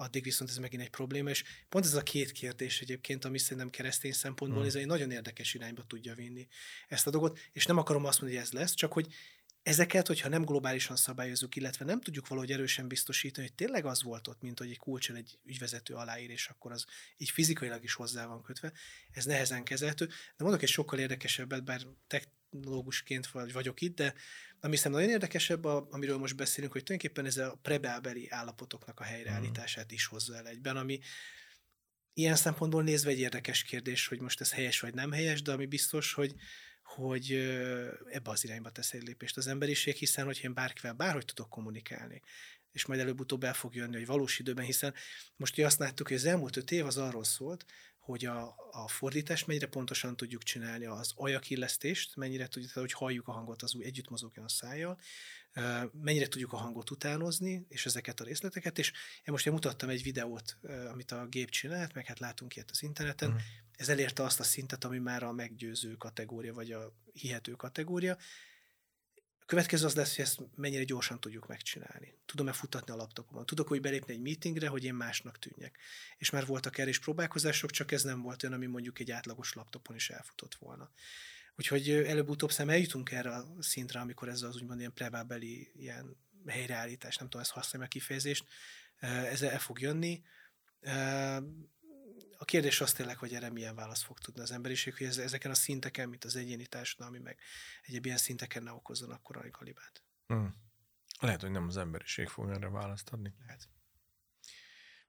addig 0.00 0.22
viszont 0.22 0.50
ez 0.50 0.56
megint 0.56 0.82
egy 0.82 0.90
probléma, 0.90 1.30
és 1.30 1.44
pont 1.68 1.84
ez 1.84 1.94
a 1.94 2.02
két 2.02 2.32
kérdés 2.32 2.80
egyébként, 2.80 3.24
ami 3.24 3.38
szerintem 3.38 3.70
keresztény 3.70 4.12
szempontból 4.12 4.60
Hmm. 4.60 4.68
ez 4.68 4.74
egy 4.74 4.86
nagyon 4.86 5.10
érdekes 5.10 5.54
irányba 5.54 5.84
tudja 5.86 6.14
vinni 6.14 6.48
ezt 6.88 7.06
a 7.06 7.10
dolgot, 7.10 7.38
és 7.52 7.66
nem 7.66 7.78
akarom 7.78 8.04
azt 8.04 8.20
mondani, 8.20 8.40
hogy 8.40 8.50
ez 8.50 8.60
lesz, 8.60 8.74
csak 8.74 8.92
hogy 8.92 9.14
ezeket, 9.62 10.06
hogyha 10.06 10.28
nem 10.28 10.44
globálisan 10.44 10.96
szabályozunk, 10.96 11.56
illetve 11.56 11.84
nem 11.84 12.00
tudjuk 12.00 12.28
valahogy 12.28 12.52
erősen 12.52 12.88
biztosítani, 12.88 13.46
hogy 13.46 13.56
tényleg 13.56 13.84
az 13.84 14.02
volt 14.02 14.28
ott, 14.28 14.40
mint 14.40 14.58
hogy 14.58 14.70
egy 14.70 14.78
kulcsal 14.78 15.16
egy 15.16 15.38
ügyvezető 15.44 15.94
aláír, 15.94 16.30
és 16.30 16.48
akkor 16.48 16.72
az 16.72 16.84
így 17.16 17.30
fizikailag 17.30 17.84
is 17.84 17.94
hozzá 17.94 18.26
van 18.26 18.42
kötve, 18.42 18.72
ez 19.10 19.24
nehezen 19.24 19.64
kezelhető. 19.64 20.06
De 20.06 20.44
mondok 20.44 20.62
egy 20.62 20.68
sokkal 20.68 20.98
érdekesebbet, 20.98 21.64
bár 21.64 21.82
te- 22.06 22.32
technológusként 22.50 23.26
vagy 23.26 23.52
vagyok 23.52 23.80
itt, 23.80 23.96
de 23.96 24.14
ami 24.60 24.76
szerintem 24.76 25.00
nagyon 25.00 25.10
érdekesebb, 25.10 25.64
a, 25.64 25.86
amiről 25.90 26.18
most 26.18 26.36
beszélünk, 26.36 26.72
hogy 26.72 26.82
tulajdonképpen 26.82 27.26
ez 27.26 27.36
a 27.36 27.58
prebábeli 27.62 28.30
állapotoknak 28.30 29.00
a 29.00 29.04
helyreállítását 29.04 29.92
is 29.92 30.06
hozza 30.06 30.36
el 30.36 30.46
egyben, 30.46 30.76
ami 30.76 30.98
ilyen 32.14 32.36
szempontból 32.36 32.82
nézve 32.82 33.10
egy 33.10 33.18
érdekes 33.18 33.62
kérdés, 33.62 34.06
hogy 34.06 34.20
most 34.20 34.40
ez 34.40 34.52
helyes 34.52 34.80
vagy 34.80 34.94
nem 34.94 35.12
helyes, 35.12 35.42
de 35.42 35.52
ami 35.52 35.66
biztos, 35.66 36.12
hogy, 36.12 36.34
hogy 36.82 37.32
ebbe 38.10 38.30
az 38.30 38.44
irányba 38.44 38.70
tesz 38.70 38.92
egy 38.92 39.02
lépést 39.02 39.36
az 39.36 39.46
emberiség, 39.46 39.94
hiszen 39.94 40.24
hogyha 40.24 40.48
én 40.48 40.54
bárkivel 40.54 40.92
bárhogy 40.92 41.24
tudok 41.24 41.48
kommunikálni, 41.48 42.22
és 42.72 42.86
majd 42.86 43.00
előbb-utóbb 43.00 43.44
el 43.44 43.54
fog 43.54 43.74
jönni, 43.74 43.96
hogy 43.96 44.06
valós 44.06 44.38
időben, 44.38 44.64
hiszen 44.64 44.94
most 45.36 45.52
ugye 45.52 45.66
azt 45.66 45.78
láttuk, 45.78 46.08
hogy 46.08 46.16
az 46.16 46.24
elmúlt 46.24 46.56
öt 46.56 46.70
év 46.70 46.86
az 46.86 46.96
arról 46.96 47.24
szólt, 47.24 47.64
hogy 48.00 48.24
a, 48.24 48.54
a 48.70 48.88
fordítást 48.88 49.46
mennyire 49.46 49.66
pontosan 49.66 50.16
tudjuk 50.16 50.42
csinálni, 50.42 50.84
az 50.84 51.12
ajakillesztést, 51.14 52.16
mennyire 52.16 52.46
tudjuk, 52.46 52.72
hogy 52.72 52.92
halljuk 52.92 53.28
a 53.28 53.32
hangot, 53.32 53.62
az 53.62 53.74
úgy 53.74 53.84
együtt 53.84 54.08
mozogjon 54.08 54.44
a 54.44 54.48
szájjal, 54.48 54.98
mennyire 55.92 56.28
tudjuk 56.28 56.52
a 56.52 56.56
hangot 56.56 56.90
utánozni, 56.90 57.66
és 57.68 57.86
ezeket 57.86 58.20
a 58.20 58.24
részleteket, 58.24 58.78
és 58.78 58.88
én 59.16 59.32
most 59.32 59.46
én 59.46 59.52
mutattam 59.52 59.88
egy 59.88 60.02
videót, 60.02 60.58
amit 60.90 61.10
a 61.10 61.26
gép 61.26 61.50
csinált, 61.50 61.94
meg 61.94 62.06
hát 62.06 62.18
látunk 62.18 62.56
ilyet 62.56 62.70
az 62.70 62.82
interneten, 62.82 63.30
mm. 63.30 63.36
ez 63.76 63.88
elérte 63.88 64.22
azt 64.22 64.40
a 64.40 64.44
szintet, 64.44 64.84
ami 64.84 64.98
már 64.98 65.22
a 65.22 65.32
meggyőző 65.32 65.94
kategória, 65.94 66.54
vagy 66.54 66.72
a 66.72 66.92
hihető 67.12 67.52
kategória, 67.52 68.16
következő 69.50 69.86
az 69.86 69.94
lesz, 69.94 70.16
hogy 70.16 70.24
ezt 70.24 70.40
mennyire 70.56 70.84
gyorsan 70.84 71.20
tudjuk 71.20 71.46
megcsinálni. 71.46 72.14
Tudom-e 72.26 72.52
futatni 72.52 72.92
a 72.92 72.96
laptopomon? 72.96 73.46
Tudok 73.46 73.70
úgy 73.70 73.80
belépni 73.80 74.12
egy 74.12 74.20
meetingre, 74.20 74.68
hogy 74.68 74.84
én 74.84 74.94
másnak 74.94 75.38
tűnjek. 75.38 75.78
És 76.16 76.30
már 76.30 76.46
voltak 76.46 76.78
erre 76.78 76.88
is 76.88 76.98
próbálkozások, 76.98 77.70
csak 77.70 77.92
ez 77.92 78.02
nem 78.02 78.22
volt 78.22 78.42
olyan, 78.42 78.54
ami 78.54 78.66
mondjuk 78.66 78.98
egy 78.98 79.10
átlagos 79.10 79.52
laptopon 79.52 79.96
is 79.96 80.10
elfutott 80.10 80.54
volna. 80.54 80.90
Úgyhogy 81.56 81.90
előbb-utóbb 81.90 82.52
szem 82.52 82.68
eljutunk 82.68 83.10
erre 83.10 83.30
a 83.30 83.46
szintre, 83.58 84.00
amikor 84.00 84.28
ez 84.28 84.42
az 84.42 84.56
úgymond 84.56 84.78
ilyen 84.78 84.92
prebábeli 84.92 85.72
ilyen 85.74 86.16
helyreállítás, 86.46 87.16
nem 87.16 87.28
tudom, 87.28 87.42
ezt 87.42 87.52
használni 87.52 87.86
a 87.86 87.90
kifejezést, 87.90 88.44
ez 89.00 89.42
el 89.42 89.58
fog 89.58 89.80
jönni. 89.80 90.22
A 92.40 92.44
kérdés 92.44 92.80
az 92.80 92.92
tényleg, 92.92 93.16
hogy 93.16 93.34
erre 93.34 93.50
milyen 93.50 93.74
választ 93.74 94.02
fog 94.02 94.18
tudni 94.18 94.40
az 94.40 94.50
emberiség, 94.50 94.96
hogy 94.96 95.06
ezeken 95.06 95.50
a 95.50 95.54
szinteken, 95.54 96.08
mint 96.08 96.24
az 96.24 96.36
egyéni 96.36 96.66
társadalmi, 96.66 97.18
meg 97.18 97.38
egyéb 97.82 98.04
ilyen 98.04 98.16
szinteken 98.16 98.62
ne 98.62 98.72
okozzon 98.72 99.10
akkor 99.10 99.36
a 99.36 99.50
galibát. 99.50 100.04
Hmm. 100.26 100.54
Lehet, 101.20 101.40
hogy 101.40 101.50
nem 101.50 101.66
az 101.66 101.76
emberiség 101.76 102.28
fog 102.28 102.50
erre 102.50 102.68
választ 102.68 103.08
adni. 103.08 103.34
Lehet. 103.38 103.68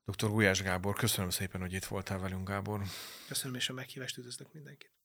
Dr. 0.06 0.28
Gulyás 0.28 0.62
Gábor, 0.62 0.96
köszönöm 0.96 1.30
szépen, 1.30 1.62
hogy 1.62 1.74
itt 1.74 1.86
voltál 1.86 2.20
velünk, 2.20 2.48
Gábor. 2.48 2.84
Köszönöm, 3.28 3.56
és 3.56 3.70
a 3.70 3.74
meghívást 3.74 4.18
üdvözlök 4.18 4.54
mindenkit. 4.54 5.01